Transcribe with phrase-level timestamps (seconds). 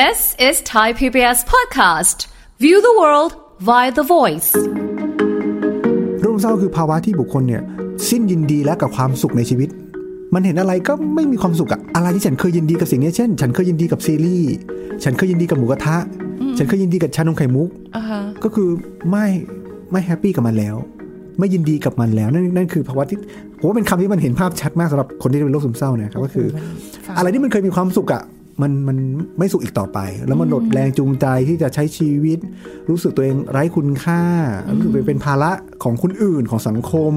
[0.00, 2.18] This is Thai PBS podcast.
[2.64, 3.32] View the world
[3.68, 4.50] via the voice.
[6.20, 7.62] โรคซึมเศร้าคือภาวะที่บุคคลเนี่ย
[8.08, 9.68] สิ้นยินดีและกับความสุขในชีวิต
[10.34, 14.52] มันเห็นอะไรก็ไม่มีความสุขอะอะไรที่ฉันเคยยินดีกับสิ่งนี้เช่น ฉันเคยยินดีกับซีรีส์
[15.04, 15.96] ฉันเคยยินดีกับหมูกระทะ
[16.58, 17.68] ฉันเคยยินดีกับชานมไข่มุก
[18.44, 18.68] ก็คือ
[19.10, 19.26] ไม่
[19.92, 20.76] ไม่แฮปปี้กับมันแล้ว
[21.38, 23.18] ไม่ยินดีกับมันแล้ว นั่นนั่นคือภาวะที่
[23.58, 26.46] ผมว่าเป็นคำที่มันเห็นภาพชัดมากสำหรับคนที่เป็นโรคซึมเศร้าเนะครับก็คือ
[27.18, 28.22] อะไรที่มันเคยมีความสุขอะ
[28.60, 28.98] มันมัน
[29.38, 32.38] ไม่สุขอีกต่อไป แล้วมันหมดแรงจูงใจที่จะใช้ชีวิต
[32.88, 34.22] รู้สึกตัวเองไร้คุณค่า
[34.74, 35.50] รู้สึกเป็นภาระ
[35.82, 37.14] ของคนอื่นของสังคม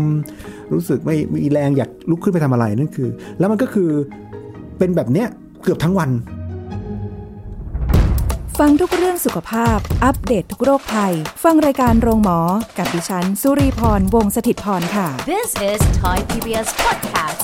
[0.73, 3.09] รู้สึกไม่มีแรงอยากลุกขึ้นไปทำอะไรนั่นคือ
[3.39, 3.89] แล้วมันก็คือ
[4.77, 5.27] เป็นแบบเนี้ย
[5.63, 6.11] เกือบทั้งวัน
[8.59, 12.39] ฟังทุกเรื่องสุขภาพ อัปเดตททุกโรคภัย ฟังรายการโรงหมอ
[12.77, 17.34] กับดิฉัน สุรีพรวงศิตพรค่ะ This is Thai PBS podcast.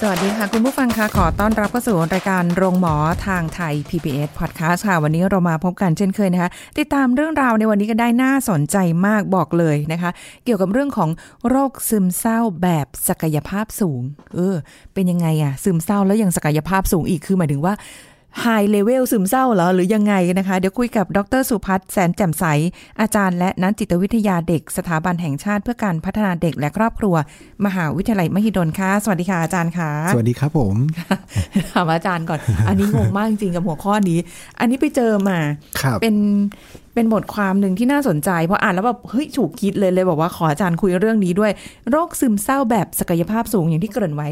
[0.00, 2.94] สวัสดีค่ะ คุณผู้ฟังคะขอต้อนรับเข้าสู่รายการโรงหมอ
[3.26, 10.10] ทางไทย PBS Podcast ค่ะ วันนี้เรามาพบกันเช่นเคยนะคะ ติดตามเรื่องราวในวันนี้กันได้น่าสนใจมากบอกเลยนะคะ
[10.44, 11.10] เกี่ยวกับเรื่องของ
[11.48, 14.02] โรคซึมเศร้าแบบศักยภาพสูง
[14.34, 14.56] เออ
[14.94, 17.74] เป็นยังไงอะซึมเศร้าแล้วยังศักยภาพสูงอีกคือหมายถึงว่า
[18.42, 22.44] ไฮเลเวลซึมเศร้าเหรอ หรือยังไงนะคะ เดี๋ยวคุยกับดรสุพัฒน์แสนแจ่มใส
[23.00, 27.14] อาจารย์และนักจิตวิทยาเด็กสถาบันแห่งชาติเพื่อการพัฒนาเด็กและครอบครัว
[27.66, 30.74] มหาวิทยาลัยมหิดลค่ะ สวัสดีค่ะอาจารย์ค่ะ สวัสดีครับผม
[31.72, 34.18] ถามอาจารย์ก่อน อันนี้งงมากจริงๆกับหัวข้อนี้
[34.60, 35.38] อันนี้ไปเจอมา
[35.80, 36.14] ครับเป็น
[36.94, 41.52] เป็นบทความหนึ่งที่น่าสนใจเพราะอ่านแล้วแบบเฮ้ยถูกคิดเลยเลยบอกว่าขออาจารย์คุยเรื่องนี้ด้วย
[41.90, 44.30] โรคซึมเศร้าแบบศักยภาพสูงอย่างที่เกริ่นไว้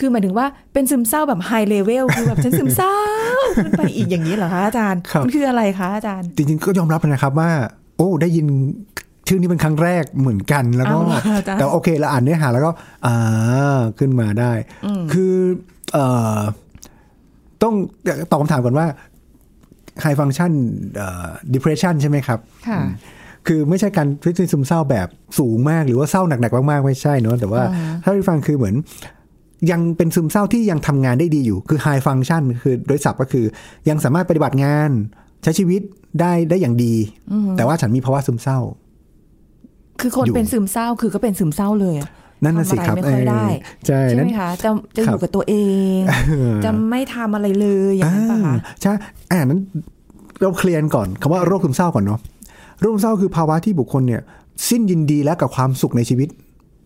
[0.00, 2.94] คือหมายถึงว่าเป็นซึมเศร้าแบบไฮเลเวลคือแบบฉันซึมเศร้า
[3.64, 7.50] ขึ้นไปอีกอย่างนี้เหรอคะอาจารย์ครับมันคืออะไรคะอาจารย์ จริงๆก็ยอมรับนะครับว่า
[7.96, 8.46] โอ้ได้ยิน
[9.28, 12.70] ชื่อนี้เป็นครั้งแรกเหมือนกันแล้วก็เอาล่ะอาจารย์แต่โอเคเราอ่านเนื้อหาแล้วก็
[13.06, 14.52] อ่าขึ้นมาได้
[15.12, 15.34] คือ
[15.92, 16.04] เอ่
[16.38, 16.40] อ
[17.62, 17.74] ต้อง
[18.30, 18.86] ตอบคำถามก่อนว่า
[20.04, 20.52] high function
[20.96, 22.80] เอ่อ depression ใช่ไหมครับค่ะ
[23.46, 27.62] คือไม่ใช่การพิจารณาซึมเศร้าแบบสูงมาก หรือว่าเศร้าหนักๆมากๆ ไม่ใช่เนอะแต่ว่า
[28.02, 28.74] ถ้าที่ฟังคือเหมือน
[29.70, 33.44] ยังเป็นซึมเศร้าที่ยังทำงานได้ดีอยู่ คือ high function คือโดยศัพท์ก็คือ
[33.88, 34.90] ยังสามารถปฏิบัติงาน
[35.42, 35.80] ใช้ชีวิต
[36.20, 36.94] ได้ได้อย่างดี
[37.56, 38.58] แต่ว่าฉันมีภาวะซึมเศร้า
[40.00, 42.08] คือคนอยู่เป็นซึมเศร้าคือก็เป็นซึมเศร้าเลยอะ
[42.44, 43.46] นั่นน่ะสิครับทำอะไรไม่ค่อยได้
[43.84, 45.54] เออใช่ใช่นั่ไหนมคะจะจะอครัยู่บกับตัวเอ
[45.96, 45.98] ง
[46.64, 48.92] จะไม่ทำอะไรเลยอย่างนั้นปะคะอ่าใช่
[49.30, 49.60] อ่านั้น
[50.40, 52.20] เราเคลียร์ก่อนคำว่าโรคซึมเศร้าก่อนเนาะ
[52.80, 54.22] โรคซึมเศร้าคือภาวะที่บุคคลเนี่ย
[54.68, 56.28] สิ้นยินดีและกับความสุขในชีวิต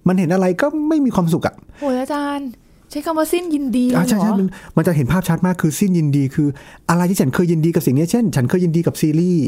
[0.08, 6.49] มันเห็นอะไรก็ไม่มีความสุขอะโอ้ยอาจารย์ใช้คำว่าสิ้นยินดีเลยอ่าเหรใช่ใช่อมันมันจะเห็นภาพชัดมากคือสิ้นยินดีคือ
[6.91, 9.47] อะไรที่ฉันเคยยินดีกับสิ่งนี้เช่น ฉันเคยยินดีกับซีรีส์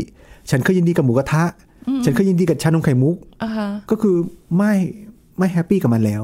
[0.51, 1.45] ฉันเคยยินดีกับหมูกระทะ
[2.05, 4.17] ฉันเคยยินดีกับชานมไข่มุกอ่าฮะก็คือ
[4.57, 4.73] ไม่
[5.39, 6.23] ไม่แฮปปี้กับมันแล้ว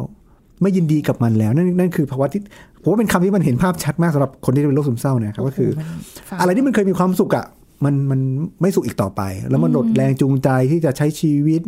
[0.63, 2.41] ไม่ยินดีกับมันแล้วนั่นนั่นคือภาวะที่
[2.83, 5.89] ผมว่าเป็นคำที่มันเห็นภาพชัดมากสำหรับคนที่เป็นโรคซึมเศร้านะครับก็คือมัน
[6.29, 7.47] ฟังอะไรที่มันเคยมีความสุขอะ
[7.85, 8.21] มันมัน
[8.61, 11.61] ไม่สุขอีกต่อไป แล้วมันหมดแรงจูงใจที่จะใช้ชีวิต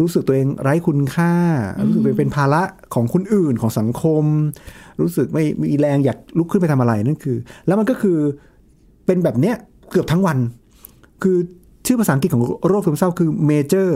[0.00, 1.32] รู้สึกตัวเองไร้คุณค่า
[1.86, 2.62] รู้สึกเป็นภาระ
[2.94, 4.24] ของคนอื่นของสังคม
[5.00, 7.36] รู้สึกไม่มีแรงอยากลุกขึ้นไปทำอะไรนั่นคือ
[7.66, 8.18] แล้วมันก็คือ
[9.06, 9.56] เป็นแบบเนี้ย
[9.90, 10.38] เกือบทั้งวัน
[11.22, 11.36] คือ
[11.86, 13.90] ชื่อภาษาอังกฤษของโรคซึมเศร้าคือ major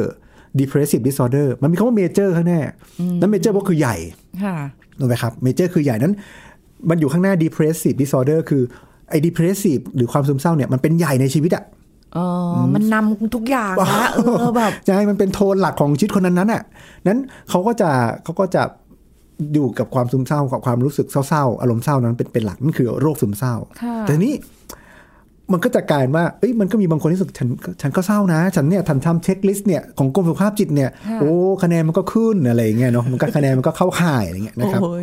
[0.59, 2.61] depressive disorder มันมีคำว่า major ข้างหน้า
[3.21, 3.97] นั้น major ก็คือใหญ่
[4.45, 4.57] ค่ะ
[4.99, 6.15] ถูกไหมครับ major คือใหญ่นั้น
[6.89, 8.63] มันอยู่ข้างหน้า depressive disorder คือ
[9.11, 11.65] ไอ้ depressive หรือความซึมเศร้าเนี่ยมันเป็นใหญ่ในชีวิตอะ
[12.17, 16.63] อ๋ออมันนำทุกอย่างนะเออแบบ ใช่มันเป็นโทนหลักของชีวิตคนนั้นนั้นอะ
[17.07, 17.19] นั้น
[17.51, 17.91] เขาก็จะ
[18.25, 18.63] เขาก็จะ
[19.53, 24.35] อยู่กับความซึมเศร้ากับความรู้สึกเศร้าๆอารมณ์เศร้านั้นเป็นเป็นหลักนั่นคือโรคซึมเศร้า ค่ะ แต่ทีนี้
[25.53, 27.49] มันก็จะกลายว่าเอ้ยมันก็มีบางคนที่รู้สึกฉัน
[27.83, 30.91] ฉันก็เศร้านะ ฉันเนี่ยทันทำเช็คลิสต์เนี่ยของกรมสุขภาพจิตเนี่ย
[31.21, 31.33] โอ้
[31.63, 35.03] คะแนนมันก็ขึ้นอะไรอย่างเงี้ยเนาะมันก็คะแนนมันก็เข้าข่ายอะไรเงี้ยนะครับโอ้ย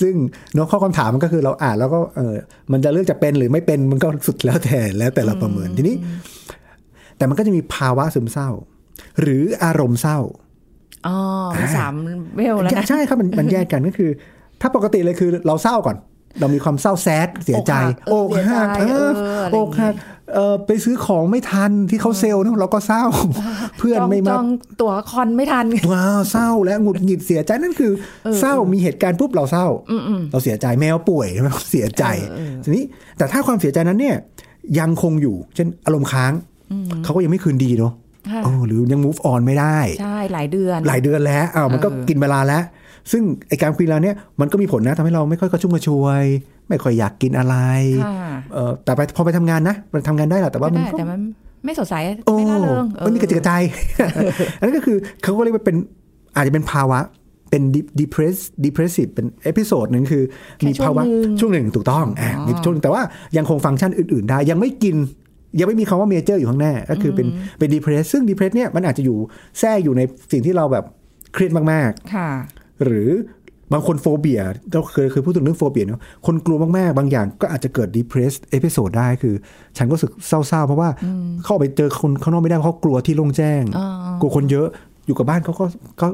[0.00, 0.14] ซึ่ง
[0.54, 2.34] เนาะข้อคำถามมันก็คือเราอ่านแล้วก็เออ
[2.72, 5.96] มันจะเลือกจะเป็นหรือไม่เป็นมันก็สุดแล้วแต่แล้วแต่เราประเมินทีนี้
[7.16, 8.50] แต่มันก็จะมีภาวะซึมเศร้า
[9.20, 10.18] หรืออารมณ์เศร้า
[11.06, 11.16] อ๋อ
[11.60, 11.94] มีสาม
[12.36, 14.10] เวลแล้วนะใช่ครับมันมันแยกกันก็คือ
[14.60, 15.96] ถ้าปกติเลยคือเราเศร้าก่อน
[16.40, 17.72] เรามีความเศร้าแซดเสียใจ
[18.12, 19.94] อกหักเออเสียใจเออเอออะไรออย่างกงี้หัก
[20.34, 23.04] เออไปซื้อของไม่ทันที่เขาเซลล์นะเราก็เศร้า
[23.78, 24.46] เพื่อนจองไม่จมาอง
[24.80, 27.92] ตั๋วคอนไม่ทันว้าวเศร้าและหงุดหงิดเสียใจนั่นคือ
[28.40, 29.66] เศร้ามีเหตุการณ์ปุ๊บเราเศร้า
[30.32, 32.04] เราเสียใจแมวป่วยเราเสียใจ
[32.64, 32.84] ทีนี้
[33.18, 34.16] แต่ถ้าความเสียใจนั้นเนี่ย
[34.78, 36.32] ยังคงอยู่ เช่นอารมณ์ค้าง
[37.04, 37.92] เขาก็ยังไม่คืนดีเนาะ
[38.30, 42.62] ค่ะเออหรือยัง move on ไม่ได้ ใช่ หลายเดือน หลายเดือนแล้วอ้าวมันก็เออกินเวลาแล้ว
[43.12, 46.24] ซึ่งไอการคุยเวลาเนี้ยมันก็มีผลนะทำให้เราไม่ค่อยกระชุ่มกระชวย
[46.68, 47.56] ไม่ค่อยอยากกินอะไร
[48.04, 48.18] ค่ะ
[48.52, 51.20] เออแต่ไปพอไปทำงานนะมันทำงานได้แหละแต่ว่าก็มันได้ก็แต่มัน
[51.64, 51.94] ไม่สดใส
[52.26, 53.52] โอ้ไม่ร่าเริงมันไม่มีกะจิตกะใจ
[54.58, 55.76] อันนั้นก็คือเขาก็เรียกว่าเป็น
[56.36, 56.98] อาจจะเป็นภาวะ
[57.50, 60.22] เป็น de- depress depressive เป็น episode หนึ่งคือ
[60.56, 61.02] แค่มีภาวะ
[61.40, 63.02] ช่วงหนึ่งช่วงหนึ่งถูกต้องอ่ามีช่วงหนึ่งแต่ว่า
[63.36, 64.96] ยังคงฟังก์ชันอื่น ๆ ได้ยังไม่กิน
[65.58, 67.26] ยังไม่มีคำว่า major อยู่ข้างหน้า ก็คือเป็น
[67.58, 69.18] เป็น depress ซึ่ง depress เนี่ยมันอาจจะอยู่
[69.58, 70.02] แทรกอยู่ใน
[70.32, 70.84] สิ่งที่เราแบบ
[71.34, 73.10] เครียดมากค่ะๆ หรือ
[73.72, 74.40] บางคน phobia
[74.72, 79.34] เราเคยเคยพูดถึงเรื่อง phobia เนาะคนกลัวมากๆ บางอย่างก็อาจจะเกิด depress episode ได้คือ
[79.76, 80.88] ฉันก็รู้สึกเศร้าๆ เพราะว่า
[81.44, 83.88] เข้าไปเจอคนข้างนอกไม่ได้เพราะเขากลัวที่โล่งแจ้งอ่า
[84.20, 84.68] กลัวคนเยอะ
[85.06, 85.64] อยู่กับบ้านเขาก็
[86.00, 86.08] ก็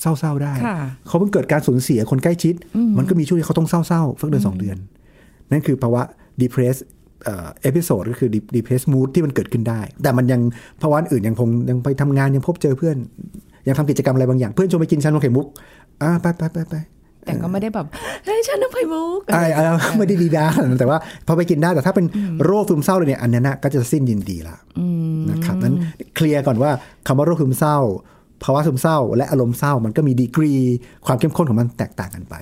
[0.00, 2.54] เศร้าๆได้ค่ะเขาเพิ่งเกิดการสูญเสียคนใกล้ชิด
[2.98, 4.76] มันก็มีช่วงที่เขาต้องเศร้าๆสักเดือนสองเดือน
[5.50, 6.02] นั่นคือภาวะ
[6.42, 6.76] depress
[7.62, 10.40] episode ก็คือ dep- depress mood ที่มันเกิดขึ้นได้ แต่มันยัง
[10.82, 12.96] ภาวะอื่นยังคงยังไปทำงานยังพบเจอเพื่อน
[13.66, 15.46] ยังทำกิจกรรมอะไรบางอย่างเพื่อนชวนไปกินชานมไข่มุก
[16.02, 16.74] อ่าไปไปไปไป
[17.24, 17.86] แต่ก็ไม่ได้แบบ
[18.24, 19.64] เฮ้ยฉันน้ำไข่มุกอ่าอ่า
[19.98, 22.06] ไม่ได้ดีด้าขนาดนั้นแต่ว่าพอไปกินได้แต่ถ้าเป็น
[22.44, 24.56] โรคซึมเศร้าเลยเนี่ยอันนั้นนะก็จะสิ้นยินดีละ
[25.30, 25.74] นะครับนั้น
[26.14, 26.70] เคลียร์ก่อนว่า
[27.06, 27.78] คำว่าโรคซึมเศร้า
[28.44, 30.52] ภาวะซึมเศร้า และอารมณ์เศร้ามันก็มีดีกรี
[31.06, 32.34] ความเข้มข้นของมันแตกต่างกันไป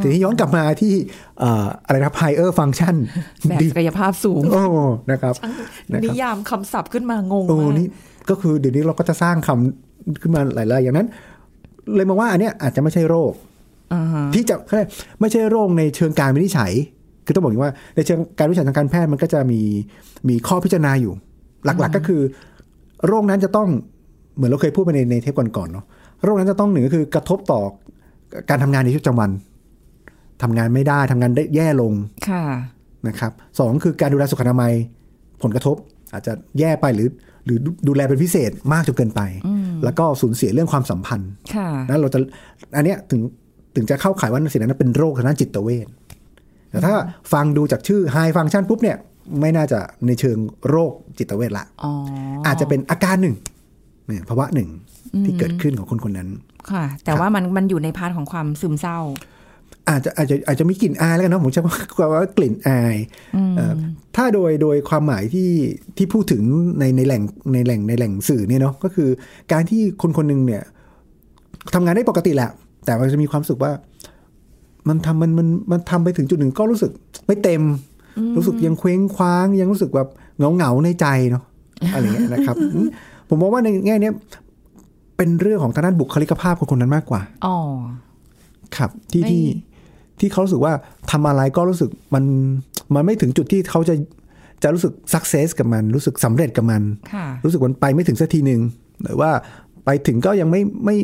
[0.00, 0.92] ทีนี้ย้อนกลับมาที่
[1.38, 2.94] เอ่ออะไรนะ higher function
[3.48, 4.62] แบบศักยภาพสูงโอ้
[5.10, 5.34] นะครับ
[5.92, 7.86] นะนิครับยามคำศัพท์ขึ้นมางงโอ้มากนี่
[8.30, 11.08] ก็คือเดี๋ยวนี้เราก็จะสร้างคำขึ้นมาหลายๆอย่างนั้น
[11.96, 13.32] เลยมองว่าอันเนี้ยอาจจะไม่ใช่โรค
[13.94, 14.90] อ่าฮะที่จะเขาเรียก
[15.20, 16.72] ไม่ใช่โรคในเชิงการวินิจฉัย
[17.24, 19.60] คือต้องบอกอย่างว่าในเชิงการวินิจฉัยทางการแพทย์มันก็จะมี
[20.28, 21.12] มีข้อพิจารณาอยู่
[21.64, 22.20] หลักๆก็คือ
[23.06, 23.68] โรคนั้นจะต้อง
[24.36, 25.84] เหมือนเราเคยพูดไปในในเทปก่อนๆเนาะ
[26.24, 27.60] โรคนั้นจะต้องหนึ่งก็คือกระทบต่อ
[28.48, 29.30] การทำงานในชีวิตประจำวัน
[30.42, 31.92] ทำงานไม่ได้ทำงานได้แย่ลง
[32.28, 32.44] ค่ะ
[33.08, 34.72] นะครับสองคือการดูแลสุขอนามัย
[35.42, 35.76] ผลกระทบ
[36.12, 37.08] อาจจะแย่ไปหรือ
[37.44, 37.58] หรือ
[37.88, 39.20] ดูแลเป็นพิเศษมากจนเกินไป
[39.84, 42.18] แล้วก็สูญเสียเรื่องความสัมพันธ์ค่ะนั้นเราจะ
[42.76, 43.20] อันเนี้ยถึง
[43.76, 45.86] ถึงจะเข้าข่ายว่าสิ่งนั้นเป็นโรคทางด้านจิตเวช
[46.70, 46.94] แต่ถ้า
[47.32, 48.96] ฟังดูจากชื่อ high function ปุ๊บเนี่ย
[49.40, 50.38] ไม่น่าจะในเชิง
[50.68, 51.92] โรคจิตเวชละอ๋อ
[52.46, 53.36] อาจจะเป็นอาการหนึ่ง
[54.06, 54.68] เนี่ยภาวะหนึ่ง
[55.24, 56.28] ที่เกิดขึ้นของคนคนนั้น
[56.70, 58.98] ค่ะ แต่ว่ามันมันอยู่ใน part ของความซึมเศร้า
[59.88, 62.96] อาจจะอาจจะอาจจะมีกลิ่นอายแล้วกันเนาะผมใช้คำว่ากลิ่นอาย
[63.56, 63.72] เอ่อ
[64.16, 65.50] ถ้าโดยโดยความหมายที่
[65.96, 66.42] ที่พูดถึง
[66.78, 67.22] ในในแหล่ง
[67.52, 69.08] ในแหล่งในแหล่งสื่อเนี่ยเนาะก็คือ
[69.52, 70.62] การที่คนคนหนึ่งเนี่ย
[71.74, 72.50] ทำงานได้ปกติแหละ
[72.84, 73.72] แต่มันจะมีความรู้สึกว่า
[74.88, 76.90] มันทำมันมันมันทำไปถึงจุดหนึ่งก็รู้สึก
[77.26, 77.62] ไม่เต็ม
[78.36, 81.44] รู้สึกยังเคว้งคว้าง ยังรู้สึกแบบเหงาเหงาๆในใจเนาะ
[81.92, 82.88] อะไรเงี้ยนะครับอืม
[83.28, 84.14] ผมมองว่าในแง่เนี้ย
[85.16, 87.56] เป็นเรื่องของทางด้านบุคลิกภาพของคนนั้นมากกว่า อ๋อ
[88.76, 89.44] ครับที่ไม่ที่
[90.20, 90.72] ที่เขารู้สึกว่า
[91.10, 92.24] ทำอะไรก็รู้สึกมัน
[92.94, 93.94] มันไม่ถึงจุดที่เขาจะ
[94.62, 96.82] จะรู้สึกสักเซสกับมัน รู้สึกสำเร็จกับมัน
[97.14, 98.60] ค่ะรู้สึกมันไปไม่ถึงสักทีหนึ่ง
[99.02, 99.30] หรือว่า
[99.84, 100.96] ไปถึงก็ยังไม่ไม่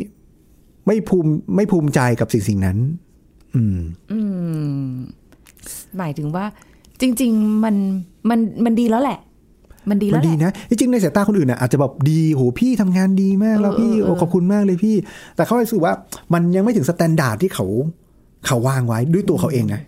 [0.86, 2.78] ไม่ภูมิไม่ภูมิใจกับสิ่งสิ่งนั้น
[3.54, 3.78] อืม
[4.12, 4.18] อื
[4.84, 4.88] ม
[5.98, 6.44] หมายถึงว่า
[7.00, 7.76] จริง ๆ มัน
[8.30, 9.18] มันมันดีแล้วแหละ
[9.90, 14.96] มันดีแล้วมันดีแหละนะจริงๆในสายตาคนอื่นน่ะอาจจะแบบดีโหพี่ทำงานดีมากแล้วพี่เออเออโอ้ขอบคุณมากเลยพี่
[15.36, 15.92] แต่เขารู้สึกว่า
[16.34, 17.66] มันยังไม่ถึง standard ที่เขา
[18.46, 19.80] เขาวางไว้ด้วยตัวเขาเองนะ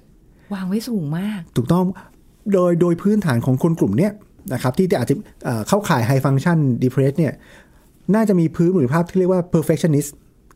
[0.54, 1.84] วางไว้สูงมาก ถูกต้อง
[2.52, 4.12] โดยโดยพื้นฐานของคนกลุ่มเนี้ย
[4.52, 5.14] นะครับ ที่อาจจะ
[5.44, 7.32] เอ่อเข้าข่าย high function depress เนี่ย
[8.14, 10.10] น่าจะมีพื้นหรือภาพที่เรียกว่า perfectionist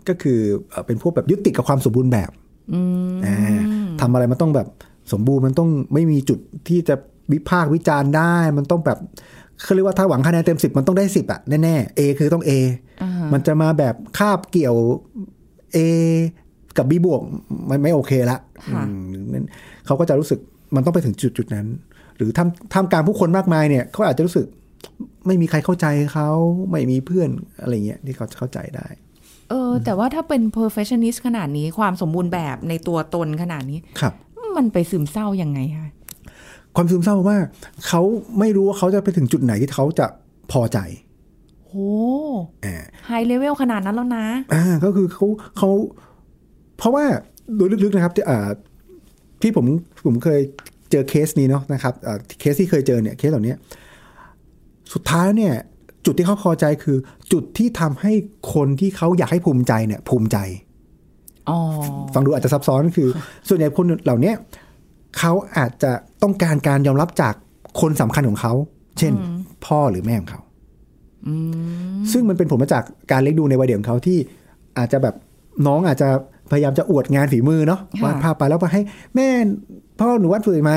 [0.09, 0.39] ก็คือ
[0.71, 2.31] เอ่อเป็นพวกแบบยึดติดกับความสมบูรณ์แบบ
[3.25, 3.37] อ่า
[4.01, 4.69] ทำอะไรมันต้องแบบ
[5.13, 6.39] สมบูรณ์มันต้องไม่มีจุด
[6.69, 6.95] ที่จะ
[7.33, 8.99] วิพากษ์วิจารณ์ได้ มันต้องแบบ
[9.63, 12.51] เขาเรียกว่าถ้าหวังคะแนนเต็มสิบมันต้องได้สิบอะแน่ๆ A คือต้อง A
[13.33, 14.77] มันจะมาแบบคาบเกี่ยว
[15.77, 15.79] A
[16.77, 17.23] กับ B บวก
[17.71, 18.39] มันไม่โอเคละ
[18.73, 19.47] ค่ะอืมนั่น
[19.87, 20.39] เขาก็จะรู้สึก
[20.75, 21.67] มันต้องไปถึงจุดจุดนั้น
[22.17, 24.47] หรือท่ามท่ามกลางผู้คนมากมายเนี่ยเขาอาจจะรู้สึก
[25.27, 26.29] ไม่มีใครเข้าใจเขา
[26.71, 28.87] ไม่มีเพื่อนอะไรเงี้ยที่เขาจะเข้าใจได้
[29.51, 34.15] เออ แต่ว่าถ้าเป็น perfectionist ขนาดนี้ความสมบูรณ์แบบในตัวตนขนาดนี้ครับ
[34.57, 35.89] มันไปซึมเศร้ายังไงคะ
[36.77, 37.37] ความซึมเศร้าว่า
[37.87, 38.03] เขา
[38.39, 40.07] ไม่รู้ว่าเขาจะไปถึงจุดไหนที่เขาจะ
[40.53, 40.79] พอใจ
[41.67, 41.73] โห
[42.65, 45.27] อ่าไฮเลเวลขนาดนั้นแล้วนะอ่าก็คือเขา
[45.59, 45.71] เขา
[46.79, 47.05] เพราะว่า
[47.57, 48.49] โดยลึกๆนะครับที่อ่า
[49.43, 49.67] ที่ผม
[50.07, 50.41] ผมเคย
[50.91, 53.55] เจอเคสนี้เนาะนะครับอ่าเคสที่เคยเจอเนี่ยเคสเหล่านี้
[54.93, 55.55] สุดท้ายเนี่ย
[56.07, 56.99] จุดที่เขาพอใจคือ
[57.33, 58.13] จุดที่ทำให้
[58.55, 60.39] คนที่เขาอยากให้ภูมิใจเนี่ยภูมิใจ
[61.49, 61.59] อ๋อ
[62.15, 63.09] ฟังดูอาจจะซับซ้อนคือ
[63.49, 64.37] ส่วนใหญ่คนเหล่าเนี้ย
[65.19, 67.35] เขาอาจจะ ต้องการการยอมรับจาก
[67.81, 68.53] คนสำคัญของเขา
[68.99, 69.13] เช่น
[69.67, 70.41] พ่อหรือแม่ของเขา
[72.13, 74.19] ซึ่งมันเป็นผลมาจากการเลี้ยงดูในวัยเด็กของเขาที่
[74.79, 75.15] อาจจะแบบ
[75.67, 76.09] น้องอาจจะ
[76.51, 78.83] พยายามจะอวดงานฝีมือเนาะค่ะวาดภาพไปแล้วไปให้
[79.17, 79.29] แม่
[79.99, 80.73] พ่อหนูวาดสวยไหม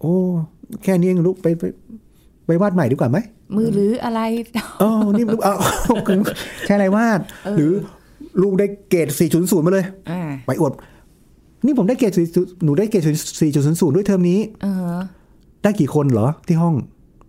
[0.00, 0.14] โอ้
[0.84, 1.64] แค่นี้เองลูกไปไป
[2.46, 3.18] ไปวาดใหม่ดีกว่าไหม
[3.56, 4.20] มือหรืออะไร
[4.82, 5.54] อ๋อนี่ลูกเอา
[6.66, 7.20] ใช่อะไรวาด
[7.56, 7.72] หรือ
[8.42, 10.72] ลูกได้เกรด4.0มาเลยอ่าไปอวด
[11.64, 13.02] นี่ผมได้เกรด4หนูได้เกรด
[13.40, 14.98] 4.00ด้วยเทอมนี้เออ
[15.62, 16.74] ได้กี่คนเหรอที่ห้อง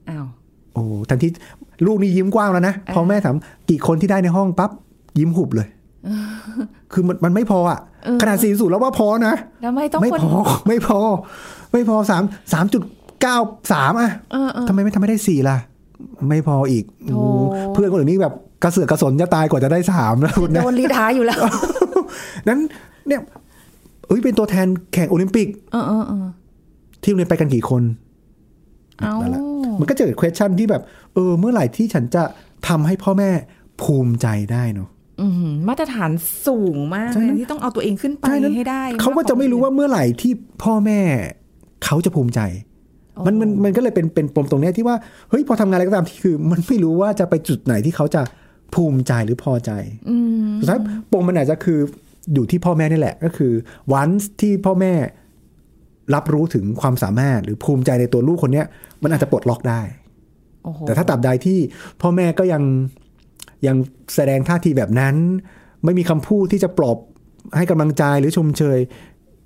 [0.09, 0.25] อ้าว
[0.73, 1.27] โอ้ทันที
[1.85, 3.35] ลูกนี่ยิ้มกว้างแล้วนะพอแม่ถาม
[3.69, 4.71] กี่คนที่ได้ในห้องปั๊บ
[5.19, 5.67] ยิ้มหุบเลย
[6.93, 7.79] คือมันมันไม่พออะ
[8.21, 10.99] ขนาดสี่สูตรแล้วว่าพอนะแล้วไม่ต้องไม่คนพอ ไม่พอ
[11.71, 12.23] ไม่พอสาม
[12.53, 12.83] สามจุด
[13.21, 13.37] เก้า
[13.73, 15.57] สามอะเออเออทำไมไม่ทำไม่ได้สี่ล่ะ
[16.29, 18.33] ไม่พออีกโธ่โอ้โหเพื่อนคนอื่นนี่แบบ
[18.63, 21.41] กระเสือกกระสนจะตายกว่าจะได้สามแล้วคุณโดนะนรีทายอยู่แล้ว
[22.47, 22.59] นั้น
[23.07, 26.25] เนี่ยเอ้ยเป็นตัวแทนแข่งโอลิมปิกเออเออเออ
[27.01, 27.83] ที่โรงเรียนไปกันกี่คน
[28.99, 29.41] เอานั่นแหละ
[29.79, 30.81] มันก็จะเกิด question ที่แบบ
[31.13, 32.23] เออ เมื่อไหร่ที่ฉันจะ
[32.67, 33.29] ทำให้พ่อแม่
[33.81, 34.89] ภูมิใจได้เนาะ
[35.21, 36.11] อืมมาตรฐาน
[36.47, 40.31] สูงมากใช่เลยนะที่ต้องเอาตัวเองขึ้นไปใช่นั้นให้ได้ เขาก็จะไม่รู้ว่าเมื่อไหร่ที่
[40.63, 40.99] พ่อแม่
[41.85, 42.41] เขาจะภูมิใจ
[43.25, 44.95] มันมันมันก็เลยเป็นเป็นปมตรงเนี้ยที่ว่า
[45.29, 48.21] เฮ้ยพอทำงานอะไรก็ตามที่คือ มันไม่รู้ว่าจะไปจุดไหนที่เขาจะ
[48.73, 49.71] ภูมิใจหรือพอใจ
[50.09, 50.79] อืมสุดท้าย
[51.11, 51.79] ปมมันอาจจะคือ
[52.33, 53.53] อยู่ที่พ่อแม่นี่แหละ ก็คือ
[53.93, 54.09] วัน
[54.41, 54.93] ที่พ่อแม่
[56.15, 58.67] รับรู้ถึงความสามารถหรือภูมิใจในตัวลูกคนเนี้ย
[59.03, 59.81] มันอาจจะปลดล็อกได้
[60.63, 61.59] โอ้โหแต่ถ้าตับใดที่
[62.01, 62.63] พ่อแม่ก็ยัง
[63.67, 63.77] ยัง
[64.15, 65.15] แสดงท่าทีแบบนั้น
[65.83, 66.97] ไม่มีคำพูดที่จะปลอบ
[67.57, 68.79] ให้กำลังใจหรือชมเชย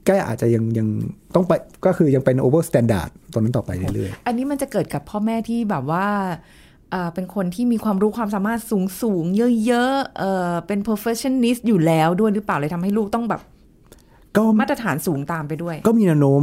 [0.08, 0.88] ก็อาจจะยังยัง
[1.36, 1.52] ต้องไป
[1.86, 6.08] ก็คือยังเป็น over standard ตรงนั้นต่อไปเรื่อยอันนี้มันจะเกิดกับพ่อแม่ที่แบบว่า
[6.96, 16.42] เอ่อเป็นคนที่มีความรู้ความสามารถสูงสูงๆเยอะๆเอ่อเป็น perfectionist อยู่แล้วด้วยหรือเปล่าเลยทำให้ลูกต้องแบบๆก็มาตรฐานสูงตามไปด้วย ก็มีแนวโน้ม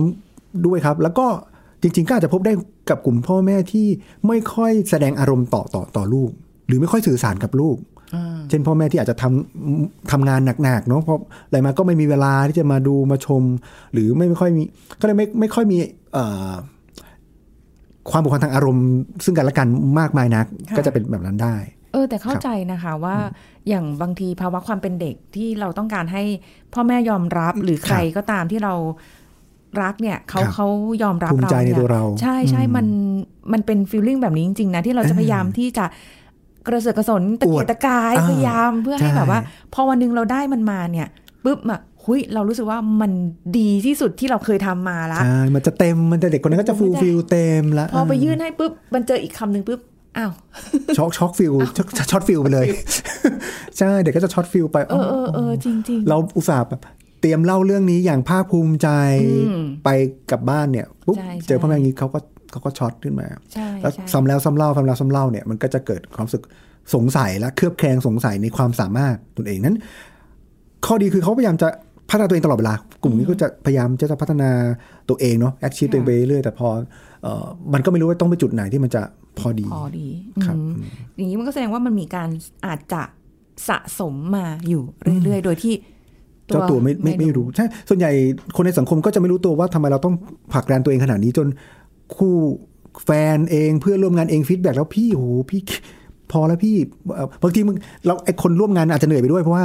[0.67, 1.27] ด้วยครับ แล้วก็
[1.83, 2.53] จริง ๆ ก็อาจจะพบได้
[2.91, 3.87] กับกลุ่มพ่อแม่ที่
[4.27, 6.31] ไม่ค่อยแสดงอารมณ์ต่อต่อต่อลูก
[6.67, 7.77] หรือไม่ค่อยสื่อสารกับลูก
[8.49, 13.43] เช่นพ่อแม่ที่อาจจะทำทำงานหนักๆเนาะเพราะอะไรมาก็ไม่มีเวลาที่จะมาดูมาชม
[13.93, 14.63] หรือไม่ไม่ค่อยมี
[15.01, 15.79] ก็เลยไม่ไม่ค่อยมี
[16.13, 16.53] เอ่อ
[18.11, 18.87] ความผูกพันทางอารมณ์
[19.25, 19.69] ซึ่งกันและกัน
[19.99, 21.57] มากมายนักค่ะก็จะเป็นแบบนั้นได้
[21.93, 23.17] เออ แต่เข้าใจนะคะว่า
[23.69, 26.23] อย่างบางทีภาวะความเป็นเด็กที่เราต้องการให้
[26.75, 28.75] พ่อแม่ยอมรับหรือใครก็ตามที่เรา
[29.83, 30.67] รักเนี่ยเขาครับเขา
[31.03, 32.87] ยอมรับภูมิใจเราในเนี่ยตัวเรา ใช่ใช่อืมมัน
[33.53, 35.85] มันเป็น feeling แบบนี้จริงๆนะที่เราจะอ่าพยายามที่จะ
[36.67, 39.41] กระเสือกกระสนตะเกียกตะกายอวดอ่าพยายามเพื่อให้ใช่แบบว่า
[39.75, 41.09] พอวันหนึ่งเราได้มันมาเนี่ย
[41.45, 43.13] ปุ๊บอะ หุยเรารู้สึกว่ามัน
[43.59, 49.81] ดีที่สุดที่เราเคยทำมาละใช่มันจะเต็มมันจะเด็กคนนั้นก็จะ fulfill เต็มแล้วพอไปยื่นให้ปุ๊บมันเจออีกคำหนึ่งปุ๊บ
[50.19, 50.33] อ้าว
[50.97, 52.67] shot shot feel shot shot feel ไปเลย
[53.79, 56.81] ใช่เด็กก็จะ shot feel ไปเออเออเออจริงจริงๆเราอุตส่าห์แบบ
[57.21, 58.89] เตรียมเล่าเรื่องนี้อย่างภาคภูมิใจ
[59.25, 59.89] อืมไป
[60.31, 62.19] กลับบ้านเนี่ยปุ๊บใช่ใช่เจอพ่อแม่อย่างนี้เขาก็
[62.51, 66.45] เขาก็ช็อตขึ้นมาใช่แล้วใช่ซ้ำแล้วซ้ำเล่าซ้ำแล้วซ้ำเล่าเนี่ยมันก็จะเกิดความรู้สึก
[66.95, 69.77] สงสัยและเคลือบแคลงสงสัยในความสามารถตนเองนั้น
[70.87, 71.69] ข้อดีคือเขาพยายามจะ
[72.13, 74.51] พัฒนาตัวเองตลอดเวลากลุ่มนี้ก็จะพยายามจะจะพัฒนา
[75.09, 76.69] ตัวเองเนาะแอคชีพตัวเองไปเรื่อยๆแต่พอ
[77.23, 79.03] เอ่อมันก็ไม่รู้ว่าต้องไปจุดไหนที่มันจะ
[79.39, 80.09] พอดีพอดี
[80.45, 80.85] ครับอืม
[81.17, 82.29] อย่างนี้มันก็แสดงว่ามันมีการ
[82.67, 83.03] อาจจะ
[83.69, 84.83] สะสมมาอยู่
[85.23, 85.75] เรื่อยๆ โดยที่
[86.47, 88.11] เจ้าตัวไม่ไม่ไม่รู้ใช่ส่วนใหญ่
[88.57, 90.15] คนในสังคมก็จะไม่รู้ตัวว่าทำไมเราต้อง
[90.53, 91.47] ผลักดันตัวเองขนาดนี้จน
[92.17, 92.37] คู่
[93.05, 95.61] แฟนเองเพื่อนร่วมงานเอง feedback แล้วพี่โหพี่
[96.33, 96.75] พอแล้วพี่
[97.15, 97.77] เอ่อบางทีมึง
[98.07, 99.65] เราไอคนร่วมงานอาจจะเหนื่อยไปด้วยเพราะว่า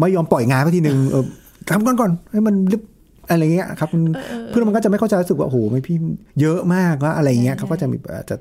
[0.00, 1.24] ไม่ยอมปล่อยงานไปทีหนึ่งเออ
[1.68, 2.82] ทำก่อนก่อนให้มันรีบ
[3.30, 4.02] อะไรเงี้ยครับมัน
[4.48, 5.96] เพื่อนมันก็จะไม่เข้าใจรู้สึกว่าโอ้โหไม่พี่
[6.40, 8.36] เยอะมากว่าอะไรเงี้ยเขาก็จะมีอาจจะ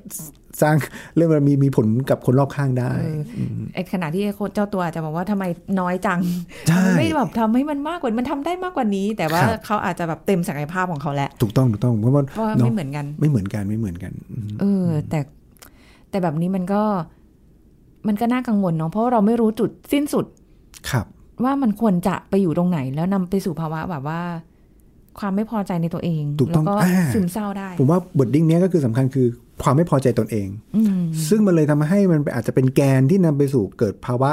[0.62, 0.75] สร้าง
[1.15, 3.41] เรื่องมันมีมีผลกับคนรอบข้างได้เอออ
[3.74, 5.44] ไอ้ขณะที่ไอ้คนเจ้าตัวอาจจะบอกว่าทำไม
[5.79, 6.20] น้อยจัง
[6.70, 15.20] ใช่ทำไมไม่แบบทำให้มันมากกว่ามันทำได้มากกว่านี้ แต่ว่าครับเขาอาจจะแบบเต็มศักยภาพของเขาแล้วถูกต้องถูกต้องเพราะว่าเพราะว่าเนอะไม่เหมือนกัน ไม่เหมือนกันไม่เหมือนกันอืมเออ แต่
[16.10, 16.84] แต่แบบนี้มันก็
[18.08, 20.25] มันก็น่ากังวลเนาะเพราะว่าเราไม่รู้จุดสิ้นสุด
[20.91, 21.05] ครับ
[21.43, 24.21] ว่ามันควรจะไปอยู่ตรงไหน แล้วนำไปสู่ภาวะแบบว่า
[25.19, 29.27] ความไม่พอใจในตัวเองถูกต้องแล้วก็อ่าซึมเศร้าได้ ผมว่าบทดิ้งเนี้ยก็คือสำคัญคือ
[29.63, 34.31] ความไม่พอใจตนเองอืมซึ่งมันเลยทำให้มันอาจจะเป็นแกนที่นำไปสู่เกิดภาวะ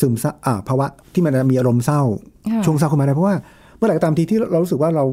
[0.00, 2.02] ซึมเศร้าอ่าภาวะที่มันจะมีอารมณ์เศร้า
[2.50, 3.36] ค่ะช่วงเศร้าขึ้นมาได้เพราะว่า
[3.76, 5.04] เมื่อไหร่ก็ตามทีที่เรารู้สึกว่าเรา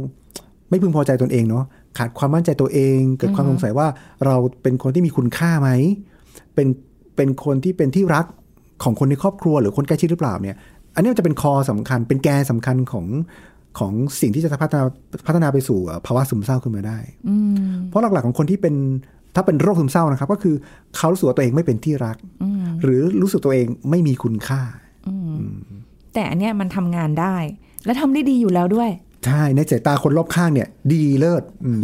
[0.70, 1.64] ไม่พึงพอใจตนเองเนาะ
[1.98, 3.88] ขาดความมั่นใจตัวเอง เกิดความสงสัยว่า
[4.26, 5.70] เราเป็นคนที่มีคุณค่าไหม
[6.56, 6.68] เป็น
[7.16, 8.26] เป็นคนที่เป็นที่รัก
[8.84, 10.58] ของคนในครอบครัวหรือคนใกล้ชิดหรือเปล่าเนี่ย
[10.96, 13.06] อันนี้มันจะเป็นคอสำคัญ เป็นแกนสำคัญของ
[13.80, 14.84] ของสิ่งที่จะพัฒนา
[15.28, 18.76] พัฒนาไปสู่ภาวะซึมเศร้าขึ้นมาได้อืมเพราะหลักๆของคนที่เป็น
[19.36, 20.56] ถ้าเป็นโรคซึมเศร้านะครับ ก็คือ
[20.98, 24.62] เขารู้สึกว่าตัวเองไม่เป็นที่รักอืมหรือรู้สึกตัวเองไม่มีคุณค่า
[26.14, 27.36] แต่อันเนี้ยมันทำงานได้
[27.86, 28.90] และทำได้ดีอยู่แล้วด้วย
[29.26, 31.82] ใช่ ในสายตาคนรอบข้างเนี่ย ดีเลิศอืม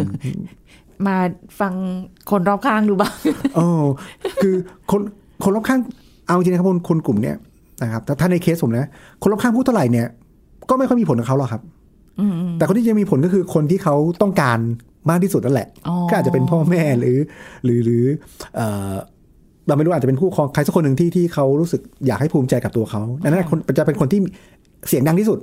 [1.07, 1.17] มา
[1.59, 1.73] ฟัง
[2.31, 3.13] คนรอบข้างดูบ้าง
[3.55, 3.65] โอ้
[4.43, 4.55] คือ
[4.91, 5.01] คน
[5.43, 5.79] คนรอบข้าง
[6.25, 7.35] เอาจริงนะครับคนคนกลุ่มเนี้ย
[7.84, 8.88] นะครับแต่ถ้าในเคสผมนะ
[9.22, 10.07] คนรอบข้างพูดเท่าไหร่เนี่ย
[10.69, 11.62] ก็ไม่ค่อยมีผลกับเขาหรอกครับ
[12.19, 14.60] อืมแต่คนที่จะมีผลก็คือคนที่เขาต้องการ
[15.10, 17.17] มากที่สุดนั่นแหละอ๋อก็อาจจะเป็นพ่อแม่หรือ
[17.63, 18.03] หรือหรือ
[18.55, 18.93] เอ่อ
[19.67, 24.19] เราไม่รู้อาจจะเป็นผู้ปกครองใครสักคนหนึ่งที่ที่เขารู้สึกอยากให้ภูมิใจกับตัวเขาดังนั้นคนจะเป็นคนที่
[24.88, 25.39] เสียงดังที่สุด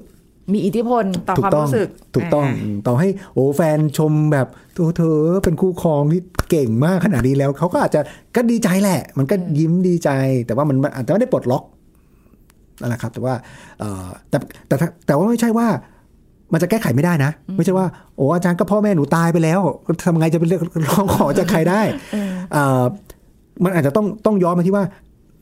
[0.53, 8.01] มีอิทธิพลต่อถูความต้องรู้สึก ถูกต้องาต่อให้โอ้แฟนชมแบบโอ้เธอเป็นคู่ครองที่เก่งมากขนาดนี้แล้วเขาก็อาจจะ
[8.37, 10.11] ก็ดีใจแหละ มันก็ยิ้มดีใจ
[10.47, 11.63] แต่ว่ามันมันอาจจะไม่ได้ปลดล็อก
[12.81, 13.35] นั่นแหละครับ แต่ว่า
[13.79, 15.67] เอ่อแต่แต่แต่แต่ว่าไม่ใช่ว่า
[16.53, 19.61] มันจะแก้ไขไม่ได้นะ ไม่ใช่ว่าโอ้อาจารย์ก็พ่อแม่หนูตายไปแล้ว
[20.05, 21.81] ทำไงจะไปเรียกร้องขอจากใครได้
[22.53, 22.85] เอ่อ
[23.65, 24.85] มันอาจจะต้องต้องย้อนมาที่ว่า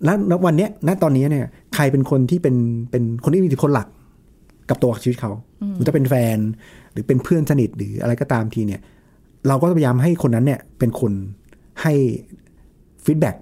[0.04, 2.56] แล้วณวันเนี้ยณตอนนี้เนี่ย ใครเป็นคนที่เป็น
[2.90, 3.88] เป็นคนที่มีอิทธิพลหลัก
[4.68, 5.30] กับตัวชีวิตเขา
[5.78, 6.38] มันจะเป็นแฟน
[6.92, 8.80] หรือเป็นเพื่อนสนิทหรืออะไรก็ตามทีเนี่ย
[9.48, 11.12] เราก็พยายามให้คนนั้นเนี่ย เป็นคน
[11.82, 11.92] ให้
[13.04, 13.36] feedback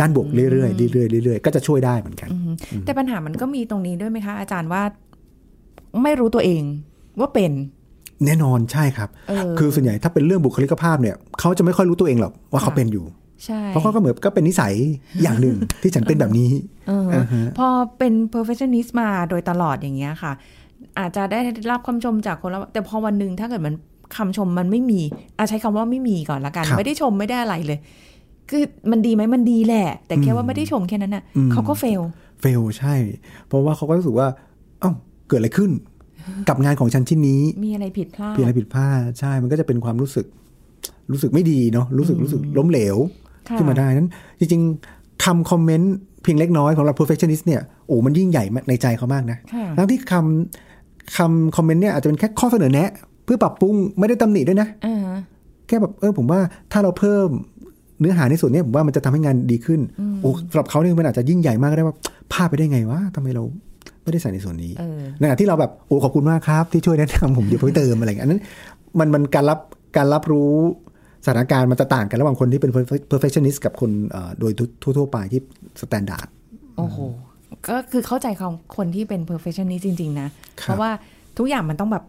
[0.00, 2.28] ด้านบวกเรื่อยๆเรื่อยๆเรื่อยๆก็จะช่วยได้เหมือนกัน
[2.84, 4.82] แต่ปัญหามันก็มีตรงนี้ด้วยไหมคะ อาจารย์ว่า
[6.02, 6.62] ไม่รู้ตัวเอง
[7.20, 7.52] ว่าเป็น
[8.24, 13.04] แน่นอนใช่ครับเออคือส่วนใหญ่ถ้าเป็นเรื่องบุคลิกภาพเนี่ยเขาจะไม่ค่อยรู้ตัวเองหรอกว่าเขาเป็นอยู่
[13.44, 14.74] ใช่เพราะเขาก็เหมือนก็เป็นนิสัย
[15.22, 16.50] อย่างหนึ่งที่ฉันเป็นแบบนี้
[16.88, 20.32] เอออพอเป็น perfectionist มาโดยตลอดอย่างเงี้ยค่ะ
[20.98, 21.38] อาจจะได้
[21.70, 23.74] รับคำชมจากคนแล้วแต่พอวันหนึ่งถ้าเกิดมัน
[24.16, 25.00] คำชมมันไม่มี
[25.38, 27.78] อาใช้คำว่าไม่มีก่อนละกันครับไม่ได้ชมไม่ได้อะไรเลย
[28.50, 32.00] คือมันดีไหมมันดีแหละ แต่แค่ว่าไม่ได้ชมแค่นั้นน่ะอืมเขาก็เฟล
[32.40, 32.94] เฟลใช่
[33.46, 34.26] เพราะว่าเขาก็รู้สึกว่า
[34.80, 34.90] เอ้า
[35.28, 35.70] เกิดอะไรขึ้น
[36.48, 40.26] กับงานของฉันชิ้นนี้ มีอะไรผิดพลาดเพียงอะไรผิดพลาดใช่ มันก็จะเป็นความรู้สึก
[41.12, 42.96] รู้สึกไม่ดีเนาะรู้สึกรู้สึกล้มเหลว
[43.48, 44.08] ค่ะขึ้นมาได้นั้น
[44.40, 52.90] จริงๆคำคอมเมนต์เพียงเล็กน้อยของเรา perfectionist เนี่ยโอ้มันยิ่งใหญ่ในใจเขามากนะค่ะทั้งที่คำคำคอมเมนต์เนี่ยอาจจะเป็นแค่ข้อเสนอแนะ
[53.24, 54.98] เพื่อปรับปรุงไม่ได้ตำหนิด้วยนะอ่า
[55.66, 56.40] แค่แบบเออผมว่า
[56.72, 57.28] ถ้าเราเพิ่ม
[58.00, 59.80] เนื้อหาในส่วนเนี้ยผมว่ามันจะทำให้งานดีขึ้น
[60.20, 61.96] โอ้สำหรับเขาเนี่ยมันอาจจะยิ่งใหญ่มากก็ได้ว่า
[62.32, 63.42] พลาดไปได้ไงวะทำไมเรา
[64.02, 68.40] ไม่ได้ใส่ในส่วนนี้เออในขณะที่เราแบบโอ้ขอบคุณมากครับ ที่ช่วยแนะนำผมเดี๋ยวผมไปเติมอะไรอย่างเงี้ยอันนั้น
[68.98, 69.58] มันมันการรับ
[69.96, 70.52] การรับรู้
[71.24, 72.72] สถานการณ์มันจะต่างกันระหว่างคนที่เป็น
[73.12, 74.52] perfectionist กับคนเอ่อโดย
[74.82, 75.40] ทั่วๆไปที่
[75.80, 76.28] standard
[76.76, 76.98] โอ้โห
[77.68, 80.28] ก็คือเข้าใจของคนที่เป็น perfectionist จริง ๆ นะ
[80.62, 80.90] ครับเพราะว่า
[81.38, 82.04] ทุกอย่างมันต้องแบบ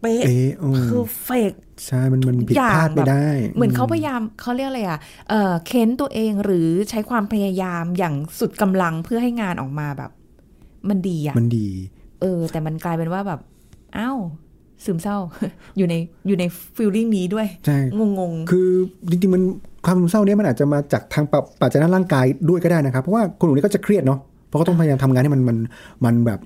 [0.00, 1.52] เป๊ะเอ๊ะอืมคือเฟก
[1.86, 3.26] ใช่มันมันผิดอย่างพลาดไม่ได้
[3.56, 5.00] เหมือนเขาพยายามเขาเรียกอะไรอะ
[5.30, 10.10] เออเค้นตัวเองหรือใช้ความพยายามอย่างสุดกำลังเพื่อให้งานออกมาแบบ
[10.88, 11.68] มันดีอะมันดี
[12.20, 13.40] เออ แต่มันกลายเป็นว่าแบบ
[13.98, 14.18] อ้าว
[14.84, 15.18] ซึมเศร้า
[15.76, 15.94] อยู่ใน
[16.26, 16.44] อยู่ใน
[16.76, 18.68] ฟีลลิ่งนี้ด้วยใช่งงงคือ
[19.10, 19.42] จริงๆมัน
[19.86, 25.58] ความซึมเศร้าเนี้มันอาจจะมาจากทางปรับปัจจัยด้านร่างกายด้วยก็ได้นะครับ เพราะว่าคนกลุ่มนี้ก็จะเครียดเนาะเพราะเขาต้องพยายามทำงานให้มันมัน
[26.04, 26.40] มันแบบ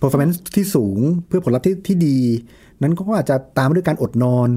[0.00, 2.16] performance ที่สูงเพื่อผลลัพธ์ที่ที่ดี
[2.82, 4.50] นั้นก็อาจจะตามมาด้วยการอดนอน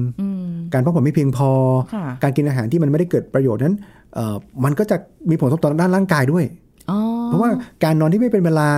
[0.72, 1.50] การพักผ่อนไม่เพียงพอ
[1.94, 3.76] ค่ะการกินอาหารที่มันไม่ได้เกิดประโยชน์นั้น
[4.14, 4.96] เอ่อมันก็จะ
[5.30, 6.44] มีผลกระทบต่อด้านร่างกายด้วย
[6.90, 7.50] อ๋อเพราะว่า
[7.84, 8.68] การนอนที่ไม่เป็นเวลา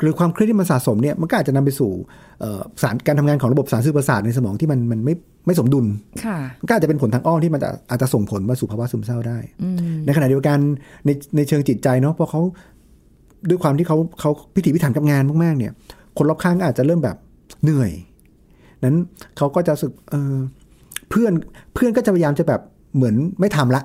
[0.00, 1.90] หรือความเครียดที่มันสะสมเนี่ยมันก็อาจจะนำไปสู่
[2.40, 5.14] เอ่อสารการทำงานของระบบสารสื่อประสาทในสมองที่มันมันไม่
[5.46, 5.86] ไม่สมดุล
[6.24, 9.38] ค่ะก็อาจจะเป็นผลทางอ้อมที่มันจะอาจจะส่งผลมาสู่ภาวะซึมเศร้าได้
[10.04, 10.58] ในขณะเดียวกัน
[11.04, 12.40] ในในเชิงจิตใจเนาะเพราะเขา
[13.48, 15.72] ด้วยความที่เขาเขาพิถีพิถันกับงานมากๆเนี่ย
[16.16, 17.16] คนรอบข้างก็อาจจะเริ่มแบบ
[17.62, 17.90] เหนื่อย
[18.84, 18.96] นั้น
[19.36, 20.36] เขาก็จะรู้สึกเออ
[21.10, 21.32] เพื่อน
[21.74, 22.60] เพื่อนก็จะพยายามจะแบบ
[22.96, 23.82] เหมือนไม่ทำละ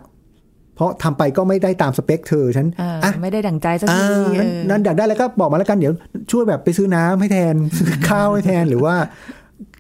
[0.75, 5.93] เพราะทำไปก็ไม่ได้ตามสเปคเธอฉันเอออะไม่ได้ดั่งใจสักอ่ทีานั้นเออนั้นอยากได้แล้วก็บอกมาแล้วกันเดี๋ยว
[6.31, 8.95] ช่วยแบบไปซื้อน้ำให้แทนซื้อข้าวให้แทนหรือว่า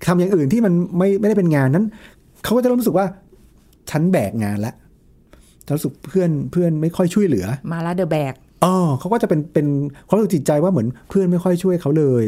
[0.05, 1.85] ทำอย่างอื่นที่มันไม่ไม่ได้เป็นงานนั้น
[2.43, 3.05] เขาก็จะเริ่มรู้สึกว่า
[3.89, 4.75] ฉันแบกงานแล้ว
[5.65, 8.33] ฉันรู้สึกเพื่อนเพื่อนไม่ค่อยช่วยเหลือ มาละเดอะแบก
[8.65, 9.67] อ๋อเขาก็จะเป็นเป็น
[10.07, 12.25] ความรู้สึกจิตใจว่าเหมือนเพื่อนไม่ค่อยช่วยเขาเลย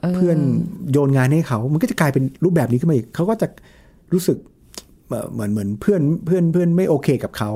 [0.00, 0.38] เออเพื่อน
[0.92, 3.46] โยนงานให้เขา มันก็จะกลายเป็นรูปแบบนี้ขึ้นมาอีก เขาก็จะ
[4.12, 4.38] รู้สึก
[5.08, 7.50] เอ่อเหมือนเหมือนเพื่อนเพื่อนเพื่อนไม่โอเคกับเขา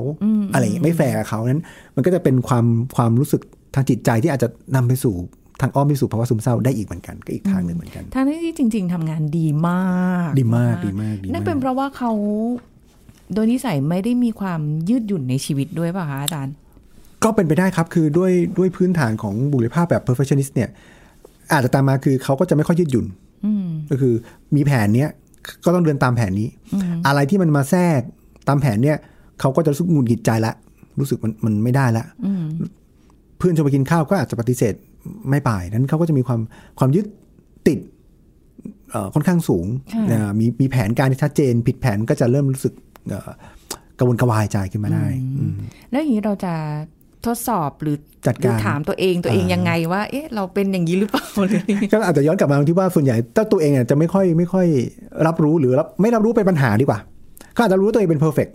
[0.53, 1.63] อะไรอย่างเงี้ยไม่แฟร์กับเขานั้น
[1.95, 3.41] มันก็จะเป็นความความรู้สึก
[3.75, 5.15] ทางจิตใจที่อาจจะนำไปสู่
[5.61, 12.11] ทางอ้อมไปสู่ภาวะซึมเศร้าได้อีกเหมือนกันก็อีกทางหนึ่งเหมือนกันทั้งที่จริง ๆทำงานดีมาก ดีมากดีมากดีนั่นมาเป็นกเพราะว่าเขา
[13.33, 16.53] โดยนิสัยไม่ได้มีความยืดหยุ่นในชีวิตด้วยป่ะคะอาจารย์
[17.23, 20.69] ก็เป็นไปได้ครับคือด้วยด้วยพื้นฐานของบุคลิกภาพแบบ perfectionist เนี่ย
[21.51, 23.05] อาจจะตามมาคือเขาก็จะไม่ค่อยยืดหยุ่น
[23.89, 24.13] ก็คือ
[24.55, 25.09] มีแผนเนี้ย
[25.65, 26.49] ก็ต้องเดินตามแผนนี้
[27.07, 28.01] อะไรที่มันมาแทรก
[28.47, 28.97] ตามแผนเนี้ย
[29.39, 30.53] เขาก็จะรู้สึกหงุดหงิดใจละ
[30.99, 32.05] รู้สึกมันมันไม่ได้ละ
[33.37, 34.73] เพื่อนชวนไปกินข้าวก็อาจจะปฏิเสธ
[35.29, 36.39] ไม่ไปนั้นเขาก็จะมีความ
[36.79, 37.05] ความยึด
[37.67, 37.79] ติด
[38.91, 42.73] เอ่อค่อนข้างสูงค่ะนะมีมีแผนการที่ชัดเจน ผิดแผนก็จะเริ่มรู้สึก
[43.09, 43.29] เอ่อ
[43.99, 45.05] กระวนกระวายใจขึ้นมาได้
[45.39, 45.55] อืม
[45.91, 46.53] แล้วอย่างนี้เราจะ
[47.25, 54.67] ทดสอบหรือจัดหรือการถามตัวเองตัวเองอ่ายัยังไงว่า เอ๊ะ เราเป็นอย่างนี้หรือเปล่าหรืออะไรอย่างงี้ก็อาจจะย้อนกลับมาที่ว่าส่วนใหญ่เจ้าตัวเองเนี่ยจะไม่ค่อยไม่ค่อย
[55.27, 56.99] รับรู้หรือรับไม่รับรู้เป็นปัญหาดีกว่า
[57.55, 58.47] ก็อาจจะรู้ว่าตัวเองเป็น perfect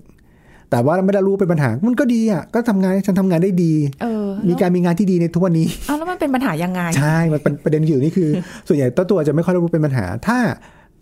[0.71, 8.29] แต่ว่าไม่ได้รู้เป็นปัญหา มันก็ดีอะ ก็ทำงานฉันทำงานได้ดีเออมีการมีงานที่ดีในทุกวันนี้อ้าวแล้วมันเป็นปัญหายังไง ใช่ มันเป็นประเด็นอยู่นี่คือ
[8.69, 10.39] ส่วนใหญ่เจ้าตัวจะไม่ค่อยรับรู้เป็นปัญหา ถ้า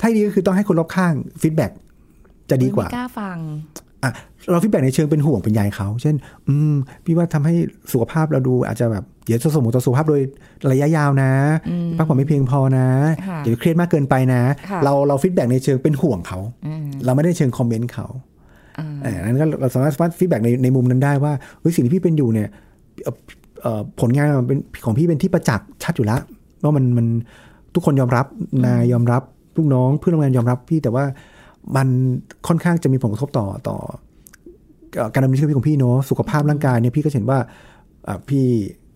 [0.00, 1.72] ถ้าดีก็คือต้องให้คนรอบข้าง feedback
[2.50, 3.38] จะดีกว่าไม่กล้าฟัง
[4.02, 4.10] อะ
[4.50, 6.14] เรา feedback ในเชิงเป็นห่วงเป็นใยเขา เช่น
[6.48, 7.54] อืม พี่ว่าทำให้
[7.92, 10.20] สุขภาพเราดูอาจจะแบบเดี๋ยวจะส่งผลต่อสุขภาพโดย
[10.72, 11.30] ระยะยาวนะ
[11.96, 12.86] พักผ่อนไม่เพียงพอนะ
[13.28, 18.06] ค่ะเดี๋ยวเครียดมากเกินไปนะค่ะเราเรา feedback ในเชิงเป็นห่วงเขาอืมเราไม่ได้เชิง comment เขา
[18.78, 22.48] อ่าเออนั้นก็เราสามารถ feedback ในในมุมนั้นได้ว่าเฮ้ยสิ่งที่พี่เป็นอยู่เนี่ย
[23.02, 23.14] เอ่อ
[23.62, 26.20] เอ่อผลงานมันเป็นของพี่เป็นที่ประจักษ์ชัดอยู่แล้ว
[26.62, 27.06] ว่ามันมัน
[27.74, 28.26] ทุกคนยอมรับ
[28.66, 29.22] นายยอมรับ
[29.56, 31.04] ลูกน้องเพื่อนร่วมงานยอมรับพี่แต่ว่า
[31.76, 31.88] มัน
[32.46, 33.76] ค่อนข้างจะมีผลกระทบต่อต่อ
[34.96, 37.38] เอ่อการดำเนินชีวิตของพี่เนาะสุขภาพร่างกายเนี่ยพี่ก็เห็นว่า
[38.08, 38.46] อะพี่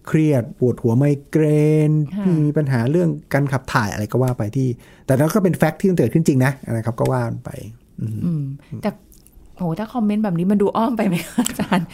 [0.07, 1.45] เครียดปวดหัวไมเกร
[1.89, 4.69] นค่ะพี่มีปัญหาเรื่องการขับถ่ายอะไรก็ว่าไปที่
[5.07, 7.51] แต่นั้นก็เป็นแฟกต์ที่มันเกิดขึ้นจริงนะนะครับ ก็ว่าไป
[8.01, 8.43] อืม
[8.83, 8.91] แต่
[9.57, 11.87] โหถ้าคอมเมนต์แบบนี้มันดูอ้อมไปไหมคะอาจารย์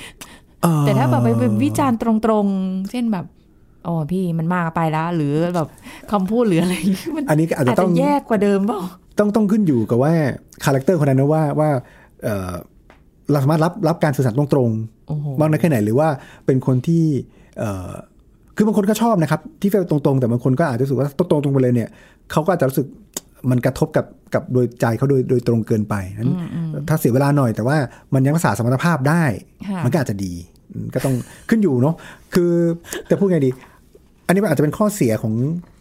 [0.62, 3.26] เอ่อแต่ถ้าแบบไปเป็นวิจารณ์ตรงๆ เช่นแบบ
[3.86, 5.68] อ๋อพี่มันมากไปแล้ว หรือแบบ
[6.12, 8.80] คำพูดหรืออะไรอย่างงี้มันอันนี้ก็อาจจะต้องแยกกว่าเดิมเปล่า
[9.18, 10.12] ต้องต้องขึ้นอยู่กับว่า
[10.64, 11.70] คาแรคเตอร์คนนั้นนะว่าว่า
[12.24, 12.52] เอ่อ
[13.30, 14.70] เราสามารถรับรับการสื่อสารตรง
[15.08, 16.08] โอ้โหๆบ้างน้อยแค่ไหนหรือว่า
[16.46, 17.04] เป็นคนที่
[17.58, 17.90] เอ่อ
[18.56, 21.88] คือบางคนก็ชอบนะครับ ที่ตรงๆ แต่บางคนก็อาจจะรู้สึกว่าตรงๆตรงไปเลยเนี่ย
[22.32, 22.86] เขาก็อาจจะรู้สึก
[23.50, 26.32] มันกระทบกับกับโดยใจเขาโดยโดยตรงเกินไปนั้น
[26.88, 27.76] ถ้าเสียเวลาหน่อยแต่ว่า
[28.14, 29.24] มันยังรักษาสมรรถภาพได้
[29.68, 30.32] ค่ะมันก็อาจจะดี
[30.72, 31.14] อืมก็ต้อง
[31.48, 31.94] ขึ้นอยู่เนาะ
[32.34, 32.52] คือ
[33.06, 33.50] แต่พูดไงดี
[34.26, 35.34] อันนี้มันอาจจะเป็นข้อเสียของ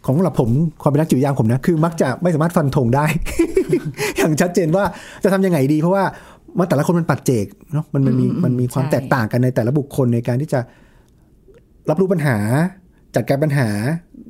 [0.06, 0.50] ของสำหรับผม
[0.82, 3.04] ความเป็นนักจิตวิทยาของผมนะคือมักจะไม่สามารถฟันธงได้
[4.16, 4.84] อย่างชัดเจนว่า
[5.24, 6.04] จะทำยังไงดีเพราะว่า
[6.58, 10.60] มันแต่ละคนมันปัจเจกเนาะมันมันมีมันมีความใช่แตกต่างกันในแต่ละบุคคลในการที่จะ
[11.90, 12.36] รับรู้ปัญหา
[13.14, 13.68] จัดการปัญหา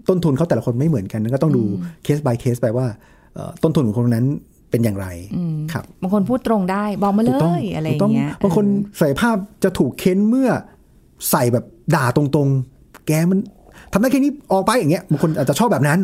[0.08, 1.62] ต้นทุนเขาแต่ละคนไม่เหมือนกันนั้นก็ต้องดู
[2.04, 2.86] เคส by เคสไปว่า
[3.34, 4.26] เอ่อต้นทุนของคนนั้น
[4.70, 5.06] เป็นอย่างไร
[5.72, 8.64] ครับบางคนพูดตรงได้บอกมาเลถูกต้องยอะไรอถูกต้ย่างเงี้ยบางคน
[8.98, 10.50] ใส่ภาพจะถูกเค้นเมื่อ
[11.30, 13.38] ใส่แบบด่าตรงๆ แกมัน
[13.96, 16.00] ทำได้แค่นี้ออกไปอย่างเงี้ยบางคนอาจจะชอบแบบนั้น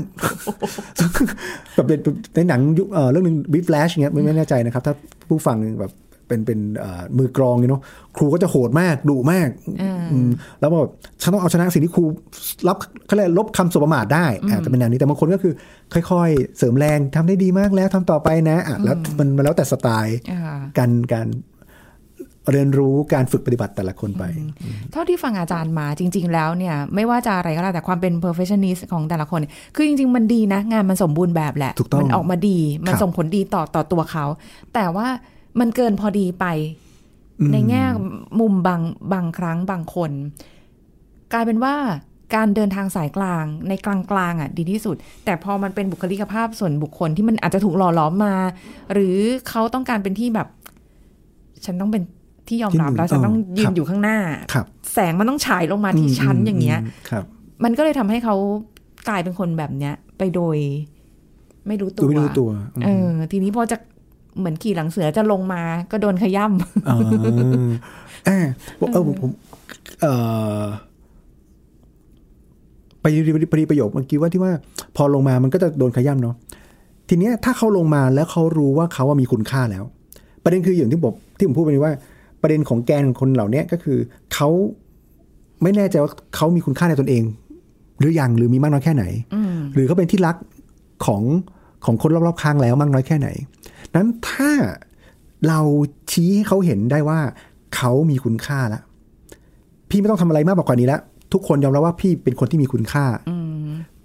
[1.75, 1.99] แบบเป็น
[2.35, 4.95] ในหนังยุคเอ่อเรื่องหนึ่งบิ๊ฟแลชเงี้ยไม่ไม่แน่ใจนะครับ ถ้า
[5.29, 5.93] ผู้ฟังแบบ
[6.29, 7.83] เป็นเป็นเอ่อมือกรองเนาะ
[8.17, 9.49] ครูก็จะโหดมากดุมาก
[10.13, 10.29] อืม
[10.61, 10.91] แล้วแบบ
[11.23, 12.05] ฉันต้องเอาชนะสิ่งที่ครู
[12.69, 12.77] รับ
[13.07, 15.53] เขาเรียกลบคำสบประมาทได้อาจจะเป็นอย่างนี้แต่บางคนก็คือ
[16.11, 21.29] ค่อย ๆ เสริมแรงทำได้ดีมากแล้วทำต่อไปนะอะแล้วมันมันแล้วแต่สไตล์อ่าการการ
[22.51, 24.25] เรียนรู้การฝึกปฏิบัติแต่ละคนไป
[24.93, 34.25] เท่าที่ฟังอาจารย์มาจริง ๆ แล้วเนี่ย ไม่ว่าจะอะไรก็แล้วแต่ความเป็น perfectionist ของแต่ละคนเนี่ยคือจริง ๆ มันดีนะ งานมันสมบูรณ์แบบแหละถูกต้องมันออกมาดีมันครับส่งผลดีต่อต่อตัวเขา
[34.75, 35.07] แต่ว่า
[35.61, 36.47] มันเกินพอดีไป
[37.53, 37.85] ในแง่
[38.41, 38.81] มุมบาง
[39.13, 40.11] บางครั้งบางคน
[41.33, 41.75] กลายเป็นว่า
[42.35, 48.35] การเดินทางสายกลางในกลางกลางๆอะดีที่สุด แต่พอมันเป็นบุคลิกภาพส่วนบุคคลที่มันอาจจะถูกหล่อหลอมมา
[48.93, 49.17] หรือ
[49.49, 50.49] เขาต้องการเป็นที่แบบ
[51.65, 52.03] ฉันต้องเป็น
[52.49, 54.19] ที่ยอมรับที่หนึ่งแล้วฉันต้องเออยืครันบอยู่ข้างหน้า
[54.53, 57.25] ครับแสงมันต้องฉายลงมาที่ชั้นอย่างเงี้ยมครับ
[57.65, 58.37] มันก็เลยทำให้เขา
[59.09, 60.57] กลายเป็นคนแบบเนี้ย ไปโดย
[61.67, 62.49] ไม่รู้ตัตัววไม่รู้ตัว
[62.85, 63.77] เออ ทีนี้พอจะ
[64.39, 67.11] เหมือนขี่หลังเสือจะลงมาก็โดนขย่ำเออ
[68.27, 68.47] เออ
[68.93, 69.31] เออผมผม
[70.03, 70.07] เอ
[70.63, 70.63] อ
[73.01, 74.53] ไปรีพอดีประโยคเมื่อกี้ว่าที่ว่า
[74.97, 76.35] พอลงมามันก็จะโดนขย้ำเนาะ
[77.09, 79.85] ทีเนี้ยถ้าเขาลงมาแล้วเขารู้ว่าเขาว่ามีคุณค่าแล้ว
[80.43, 81.95] ประเด็นคืออย่างที่ผมที่ผมพูดไปนี้ว่า
[82.43, 83.99] ประเด็นของแกนของคนเหล่าเนี้ยก็คือ
[84.35, 84.49] เขา
[85.63, 87.25] ไม่แน่ใจว่าเขามีคุณค่าในตนเอง
[87.99, 89.05] หรือยังหรือมีมากน้อยแค่ไหน
[89.75, 90.37] หรือเขาเป็นที่รัก
[91.07, 91.23] ของ
[91.85, 93.29] ของคนรอบๆข้างแล้วมากน้อยแค่ไหน
[93.95, 94.51] นั้นถ้า
[95.49, 95.61] เรา
[96.11, 97.19] ชี้ให้เขาเห็นได้ว่า
[97.77, 98.83] เขามีคุณค่าแล้ว
[99.91, 101.01] พี่ไม่ต้องทำอะไรมากกว่านี้แล้ว
[101.33, 103.05] ทุกคนยอมรับว่าพี่เป็นคนที่มีคุณค่า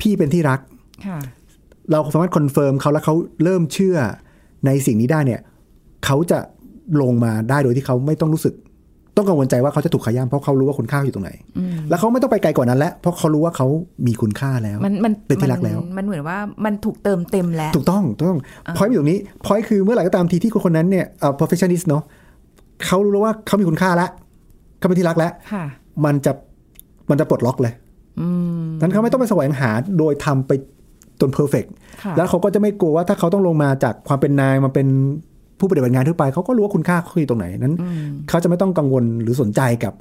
[0.02, 0.60] พี่เป็นที่รัก
[1.06, 1.20] ค่ะ
[1.92, 3.98] เราสามารถ confirm เขาแล้วเขาเริ่มเชื่อ
[4.66, 5.42] ในสิ่งนี้ได้เนี่ย
[6.06, 6.40] เขาจะ
[7.02, 8.56] ลงมาได้โดยที่เขาไม่ต้องรู้สึก
[9.16, 11.32] ต้องกังวลใจว่าเขาจะถูกขย้ำเพราะเขารู้ว่าคุณค่าอยู่ตรงไหน
[11.90, 13.68] แล้วเขาไม่ต้องไปไกลกว่านั้นแล้วเพราะเขารู้ว่าเขา
[14.08, 18.40] มีคุณค่าแล้ว มันมันเป็นที่รักแล้ว มันมันเหมือนว่ามันถูกเติมเต็มแล้ว ถูกต้องถูกต้อง
[18.78, 22.04] point อยู่ตรงนี้ point คือเมื่อไหร่ก็ตามทีที่คนคนนั้นเนี่ยเอ่อ perfectionist เนาะ
[22.86, 24.10] เขารู้แล้วว่าเขามีคุณค่าแล้ว
[24.80, 25.64] เขาเป็นที่รักแล้วค่ะ
[26.06, 26.32] มันจะ
[27.10, 27.74] มันจะปลดล็อกเลย
[28.82, 30.52] นั้นเขาไม่ต้องไปแสวงหาโดยทำไป
[31.22, 31.66] จนเพอร์เฟก
[32.04, 34.88] ค่ะแล้วเขาก็จะไม่กลัวว่าถ้าเขาต้องลงมาจากความเป็นนายมาเป็น
[35.60, 37.76] ผู้ปฏิบัติงานทั่วไปเขาก็รู้ว่าคุณค่าเขาอยู่ตรงไหนนั้น
[38.30, 39.94] เขาจะไม่ต้องกังวลหรือสนใจกับ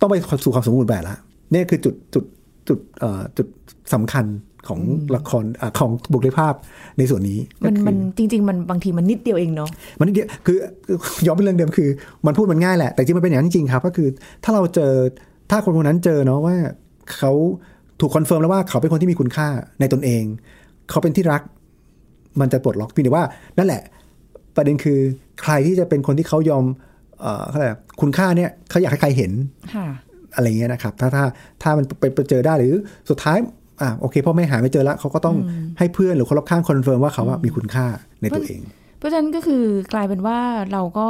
[0.00, 1.16] ต้องไปสู่ความสมบูรณ์แบบละ
[1.52, 2.24] เนี่ยคือจุดจุด
[2.68, 3.46] จุดเอ่อจุด
[3.94, 4.26] สำคัญ
[4.68, 4.80] ของ
[5.16, 6.54] ละครอ่าของบุคลิกภาพ
[6.98, 10.56] ในส่วนนี้ มันก็คือมันจริง ๆ มันบางทีมันนิดเดียวเองเนาะมันนิดเดียวคือ
[10.86, 11.88] คือย้อนไปเรื่องเดิมคือ
[12.26, 14.08] มันพูดมันง่ายแหละ แต่จริงมันเป็นอย่างนั้นจริงๆครับก็คือ
[14.44, 14.92] ถ้าเราเจอ
[15.50, 16.56] ถ้าคนคนนั้นเจอเนาะว่า
[17.16, 17.32] เขา
[18.00, 19.48] ถูก confirm แล้วว่าเขาเป็นคนที่มีคุณค่า
[19.80, 20.24] ในตนเอง
[20.90, 21.42] เขาเป็นที่รัก
[22.40, 23.24] มันจะปลดล็อกเพียงแต่ว่า
[23.58, 23.82] นั่นแหละ
[24.56, 24.98] ประเด็นคือ
[25.42, 26.64] ใครที่จะเป็นคนที่เขายอม
[27.20, 29.32] เอ่อเขาเรียกอะไรคุณค่าเนี่ยเขาอยากให้ใครเห็น
[29.74, 29.86] ค่ะ
[30.34, 31.24] อะไรเงี้ยนะครับ ถ้าถ้า
[31.62, 32.74] ถ้ามันไปไปเจอได้หรือ
[33.10, 33.38] สุดท้าย
[33.82, 35.36] อะโอเคพ่อแม่หาไม่เจอแล้วเขาก็ต้อง
[35.78, 37.86] ให้เพื่อนหรือคนรอบข้าง confirm ว่าเขาว่ามีคุณค่า
[38.22, 38.60] ในตัวเอง
[38.98, 40.38] เพราะฉะนั้นก็คือกลายเป็นว่า
[40.72, 41.06] เราก็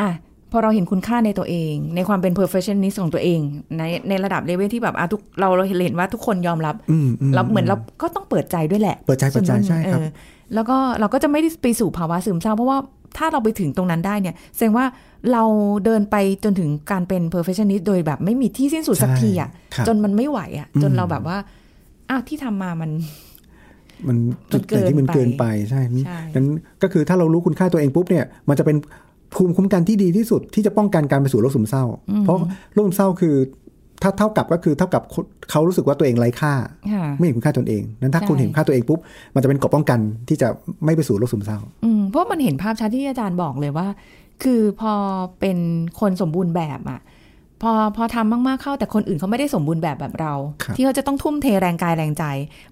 [0.00, 0.10] อะ
[0.52, 3.40] พอเราเห็นคุณค่าในตัวเอง ในความเป็น perfectionist ของตัวเอง
[3.78, 10.08] ในในระดับเลเวลที่แบบอะทุกเราเราเห็นว่าทุกคนยอมรับอืมอืมเราเหมือนเราก็ต้องเปิดใจด้วยแหละ เปิดใจเปิดใจส่วนหนึ่งใช่ครับเออ
[10.54, 12.78] แล้วก็เราก็จะไม่ได้ไปสู่ภาวะซึมเศร้า เพราะว่า
[13.16, 14.86] ถ้าเราไปถึงตรงนั้นได้เนี่ย แสดงว่า
[15.32, 15.44] เรา
[15.84, 21.36] เดินไปจนถึงการเป็น perfectionist โดยแบบไม่มีที่สิ้นสุดสักทีอะใช่ครับจนมันไม่ไหวอะ จนอืมเราแบบว่า
[22.10, 22.90] อ้าวที่ทำมามัน
[24.06, 24.16] มัน
[24.52, 26.46] จุดมันเกิไหนนที่มันไปเกินไปใช่ใช่นั้น
[26.82, 28.76] ก็คือถ้าเรารู้คุณค่าตัวเองปุ๊บเนี่ย มันจะเป็น
[29.34, 31.84] ภูมิคุ้มกันที่ดีที่สุดที่จะป้องกันการไปสู่โรคซึมเศร้า
[32.24, 32.38] เพราะ
[32.72, 33.34] โรคซึมเศร้าคือ
[34.02, 36.52] ถ้าเท่ากับก็คือเท่ากับคนเขารู้สึกว่าตัวเองไร้ค่า
[36.92, 38.98] ค่ะไม่เห็นคุณค่าตนเอง นั้นถ้าใช่คุณเห็นคุณค่าตัวเองปุ๊บ
[39.34, 40.48] มันจะเป็นเกราะป้องกันที่จะ
[40.84, 43.86] ไม่ไปสู่โรคซึมเศร้าอืมเพราะมันเห็นภาพชัดที่อาจารย์บอกเลยว่า
[44.42, 44.92] คือพอ
[45.40, 45.58] เป็น
[46.00, 47.00] คนสมบูรณ์แบบอะ
[47.62, 50.32] พอพอทำมาก ๆ เข้าแต่คนอื่นเขาไม่ได้สมบูรณ์แบบแบบเรา
[50.62, 52.24] ครับที่เขาจะต้องทุ่มเทแรงกายแรงใจ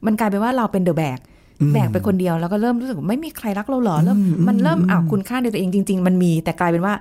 [0.07, 1.19] มันกลายเป็นว่าเราเป็นเดอะแบก
[1.61, 6.95] อืมแบกไปคนเดียวแล้วก็เริ่มรู้สึกว่าไม่มีใครรักเราเหรอเริ่มอืมมันเริ่มอืมอ้าวคุณค่าในตัวเองจริง ๆ มันมีแต่กลายเป็นว่า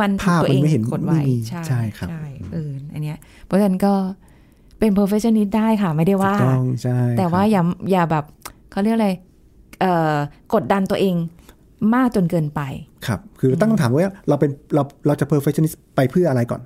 [0.00, 3.92] มันภาพตัวเองมันไม่เห็นกดไว้ไม่มีใช่ใช่ครับใช่เออ อันเนี้ยเพราะฉะนั้นก็
[4.78, 8.24] เป็น perfectionist ได้ค่ะไม่ได้ว่าถูกต้องใช่แต่ว่าครับอย่าอย่าแบบ
[8.70, 9.10] เขาเรียกอะไร
[9.80, 10.14] เอ่อ
[10.54, 11.14] กดดันตัวเอง
[11.94, 12.60] มากจนเกินไป
[13.06, 16.60] ครับ คือตั้งคำถามว่าเราเป็นเราเราจะ perfectionist ไปเพื่ออะไรก่อน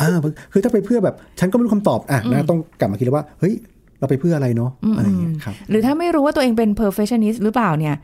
[0.00, 0.08] อ่า
[0.52, 3.54] คือถ้าไปเพื่อแบบ ฉันก็ไม่รู้คำตอบอะนะต้องกลับมาคิดแล้วว่า เฮ้ย
[3.98, 7.94] เราไปเพื่ออะไรเนาะอะไรอย่างเงี้ยครับหรือถ้าไม่รู้ว่าตัวเองเป็น perfectionist หรือเปล่าเนี่ย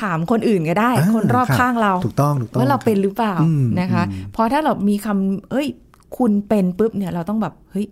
[0.00, 5.66] ถามคนอื่นก็ได้อ่าคนรอบครับข้างเราถูกต้องถูกต้องว่าเราคบเป็นหรือเปล่าอืมนะคะอืมเพราะถ้าเรามีคำเอ้ย
[6.18, 7.86] คุณเป็นปุ๊บเนี่ยเราต้องแบบเฮ้ย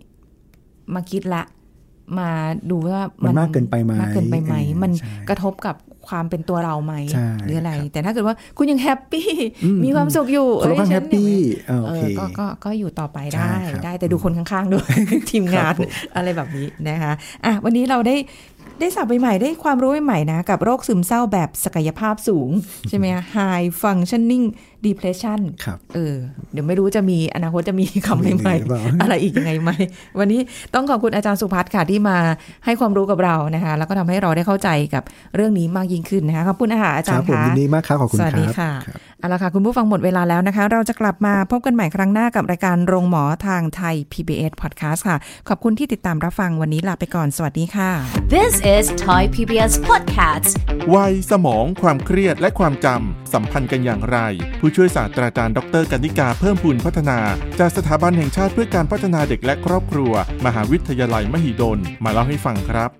[0.93, 1.43] มาคิดละ
[2.19, 2.29] มา
[2.71, 5.75] ดูว่ามัมันมากเกินไปไหมมากเกินไปไหมเออมันใช่กระทบกับ
[6.07, 9.27] ความเป็นตัวเราไหมใช่หรืออะไรครับแต่ถ้าเกิดว่าคุณยัง happy
[9.63, 14.89] อืมมีความสุขอยู่คนรอบข้างเอ้ยแฮฉันปปี้เนี่ยอ่าโอเอเคอก็ก็ก็อยู่ต่อไปใช่ได้ครับได้แต่ดูคนข้างๆด้วย
[15.31, 17.13] ทีมงานครับผมอะไรแบบนี้นะคะ
[17.45, 18.15] อะวันนี้เราได้
[18.79, 22.49] ได้ศัพท์ใหม่ๆได้ความรู้ใหม่ๆนะ กับโรคซึมเศร้าแบบศักยภาพสูง
[22.89, 24.45] ใช่ไหมคะ High Functioning
[24.87, 26.15] Depression ครับเออ
[26.51, 29.71] เดี๋ยวไม่รู้จะมีอนาคตจะมีคำใหม่มีหรือเปล่าๆอะไรอีกยังไงไหม
[30.19, 30.39] วันนี้
[30.73, 32.17] ต้องขอบคุณอาจารย์สุพัฒน์ค่ะที่มา
[32.65, 35.03] ให้ความรู้กับเรานะคะ แล้วก็ทำให้เราได้เข้าใจกับ
[35.35, 45.17] เรื่องนี้มากยิ่งขึ้นนะคะขอบคุณอาหารอาคจารรับย์ผมค่ะยินดีมากครับขอบคุณสควัรัสดีบค่ะครับเอาละค่ะ คุณผู้ฟังหมดเวลาแล้วนะคะ เราจะกลับมาพบกันใหม่ครั้งหน้ากับรายการโรงหมอทางไทย PBS Podcast ค่ะ
[45.49, 47.91] ขอบคุณที่ติดตามรับฟังวันนี้ลาไปก่อนสวัสดีค่ะ
[48.35, 50.49] This is Thai PBS Podcast.
[50.95, 54.17] วัยสมอง ความเครียดและความจำสัมพันธ์กันอย่างไร
[54.59, 57.19] ผู้ช่วยศาสตราจารย์ดรกันนิกาเพิ่มพูนพัฒนา
[57.59, 60.13] จากสถาบันแห่งชาติเพื่อการพัฒนาเด็กและครอบครัว
[60.45, 62.91] มหาวิทยาลัยมหิดลมาเล่าให้ฟังครับ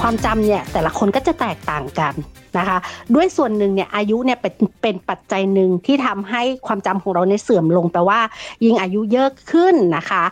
[0.00, 2.14] ความจำเนี่ยแต่ละคนก็จะแตกต่างกัน
[2.58, 2.78] นะคะ
[3.14, 8.20] ด้วยส่วนหนึ่งเนี่ยอายุเนี่ยเป็นเป็นปัจจัยหนึ่งที่ทำให้ความจำของเราเนี่ยเสื่อมลงแปลว่า
[8.64, 10.22] ยิ่งอายุเยอะขึ้นนะคะ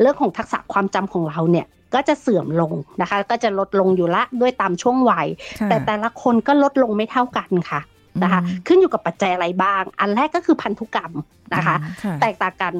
[0.00, 5.26] เรื่องของทักษะความจำของเราเนี่ยก็จะเสื่อมลงนะคะ ก็จะลดลงอยู่ละด้วยตามช่วงวัย
[5.60, 7.80] ค่ะแต่แต่ละคนก็ลดลงไม่เท่ากันค่ะ
[8.22, 11.12] นะคะอืมขึ้นอยู่กับปัจจัยอะไรบ้าง อันแรกก็คือพันธุกรรม
[11.54, 12.72] นะคะค่ะแตกต่างกัน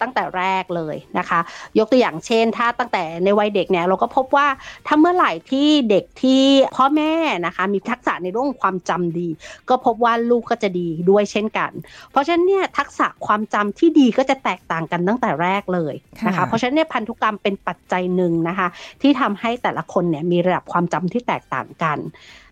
[0.00, 1.40] ตั้งแต่แรกเลยนะคะ
[1.78, 4.46] ยกตัวอย่างเช่น ถ้าตั้งแต่ในวัยเด็กเนี่ยเราก็พบว่า
[4.86, 6.42] ถ้าเมื่อไหร่ที่เด็กที่
[6.76, 7.12] พ่อแม่
[7.46, 9.28] นะคะมีทักษะในเรื่องความจำดี
[9.68, 11.70] ก็พบว่าลูกก็จะดีด้วยเช่นกัน
[12.10, 15.94] เพราะฉะนั้นเนี่ยทักษะความจำที่ดีก็จะแตกต่างกันตั้งแต่แรกเลย
[16.26, 18.68] นะคะเพราะฉะนั้นเนี่ยพันธุกรรมเป็นปัจจัยหนึ่งนะคะ
[19.02, 21.98] ที่ทำให้แต่ละคนเนี่ยมีระดับความจำที่แตกต่างกัน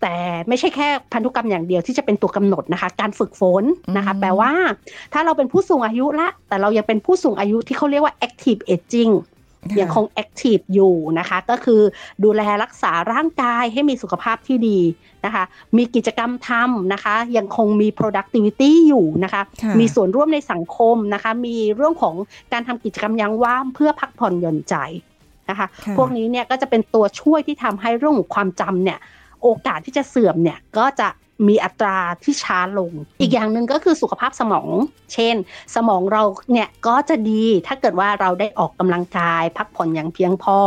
[0.03, 0.15] แต่
[0.49, 3.65] ไม่ใช่แค่พันธุกรรมอย่างเดียวที่จะเป็นตัวกำหนดนะคะ การฝึกฝน
[3.97, 4.53] นะคะอืมแปลว่า
[5.13, 9.15] ถ้าเราเป็นผู้สูงอายุละ แต่เรายังเป็นผู้สูงอายุที่เขาเรียกว่า active aging
[9.81, 11.81] ยังคง active อยู่นะคะ ก็คือ
[12.25, 14.79] ดูแลรักษาร่างกายให้มีสุขภาพที่ดี
[15.25, 15.45] นะคะ
[15.77, 22.15] มีกิจกรรมทำนะคะ ยังคงมี productivity อยู่นะคะค่ะมีส่วนร่วมในสังคมนะคะ มีเรื่องของ
[22.53, 24.75] การทำกิจกรรมยามว่างเพื่อพักผ่อนหย่อนใจ
[25.51, 28.99] นะคะค่ะพวกนี้เนี่ยก็จะเป็นตัวช่วยที่ทำให้เรื่องของความจำเนี่ย
[29.43, 31.09] โอกาสที่จะเสื่อมเนี่ยก็จะ
[31.49, 34.69] มีอัตราที่ช้าลง อีกอย่างหนึ่งก็คือสุขภาพสมอง
[35.15, 35.35] เช่น
[35.75, 36.23] สมองเรา
[36.53, 40.59] เนี่ยก็จะดีถ้าเกิดว่าเราได้ออกกำลังกาย พักผ่อนอย่างเพียงพอ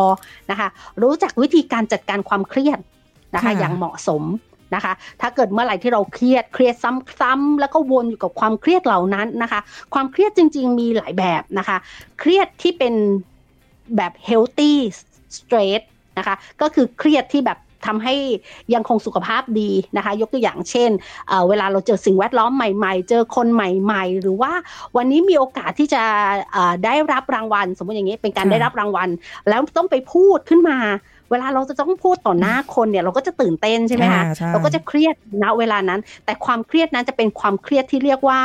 [0.51, 0.67] นะคะ
[1.01, 2.79] รู้จักวิธีการจัดการความเครียด
[3.35, 4.23] นะคะค่ะอย่างเหมาะสม
[4.75, 6.75] นะคะ ถ้าเกิดเมื่อไหร่ที่เราเครียดเครียด
[7.19, 9.59] ซ้ำๆแล้วก็วนอยู่กับความเครียดเหล่านั้นนะคะ
[9.93, 11.77] ความเครียดจริง ๆ มีหลายแบบนะคะ
[12.19, 12.93] เครียดที่เป็น
[13.95, 14.73] แบบ healthy
[15.35, 15.81] stress
[16.17, 18.15] นะคะ ก็คือเครียดที่แบบ ทำให้
[18.73, 20.91] ยังคงสุขภาพดีนะคะ ยกตัวอย่างเช่น
[21.27, 24.51] เอ่อเวลาเราเจอสิ่งแวดล้อมใหม่ ๆ เจอคนใหม่ ๆ หรือว่า
[24.97, 26.03] วันนี้มีโอกาสที่จะ
[26.51, 29.09] เอ่อได้รับรางวัล สมมติอย่างนี้เป็นการค่ะได้รับรางวัล
[29.49, 30.79] แล้วต้องไปพูดขึ้นมา
[31.31, 38.39] เวลาเราจะต้องพูดต่อหน้าคนเนี่ยเราก็จะตื่นเต้นใช่ไหมคะอ่าใช่เราก็จะเครียดณเวลานั้น แต่ความเครียดนั้นจะเป็นความเครียดที่เรียกว่า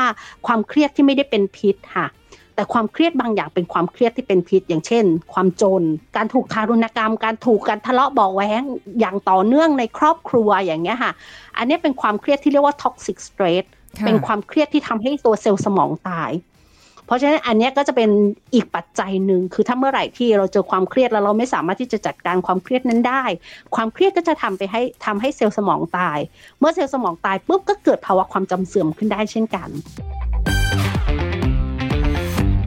[0.47, 2.07] ความเครียดที่ไม่ได้เป็นพิษค่ะ
[2.55, 5.83] แต่ความเครียดบางอย่างเป็นความเครียดที่เป็นพิษ อย่างเช่น ความจน
[6.17, 8.63] การถูกทารุณกรรม การถูกการทะเลาะเบาะแว้ง
[9.01, 11.13] อย่างต่อเนื่องในครอบครัวอย่างเงี้ยค่ะ
[11.57, 13.65] อันนี้เป็นความเครียดที่เรียกว่า toxic stress
[14.07, 16.33] เป็นความเครียดที่ทำให้ตัวเซลล์สมองตาย
[17.07, 18.11] เพราะฉะนั้นอันนี้ก็จะเป็น
[18.55, 23.25] อีกปัจจัยหนึ่งคือถ้าเมื่อไหร่ที่เราเจอความเครียดแล้วเราไม่สามารถที่จะจัดการความเครียดนั้นได้
[23.75, 26.19] ความเครียดก็จะทำไปให้ทำให้เซลล์สมองตาย
[26.61, 29.69] เมื่อเซลล์สมองตายปุ๊บก็เกิดภาวะความจำเสื่อมขึ้นได้เช่นกัน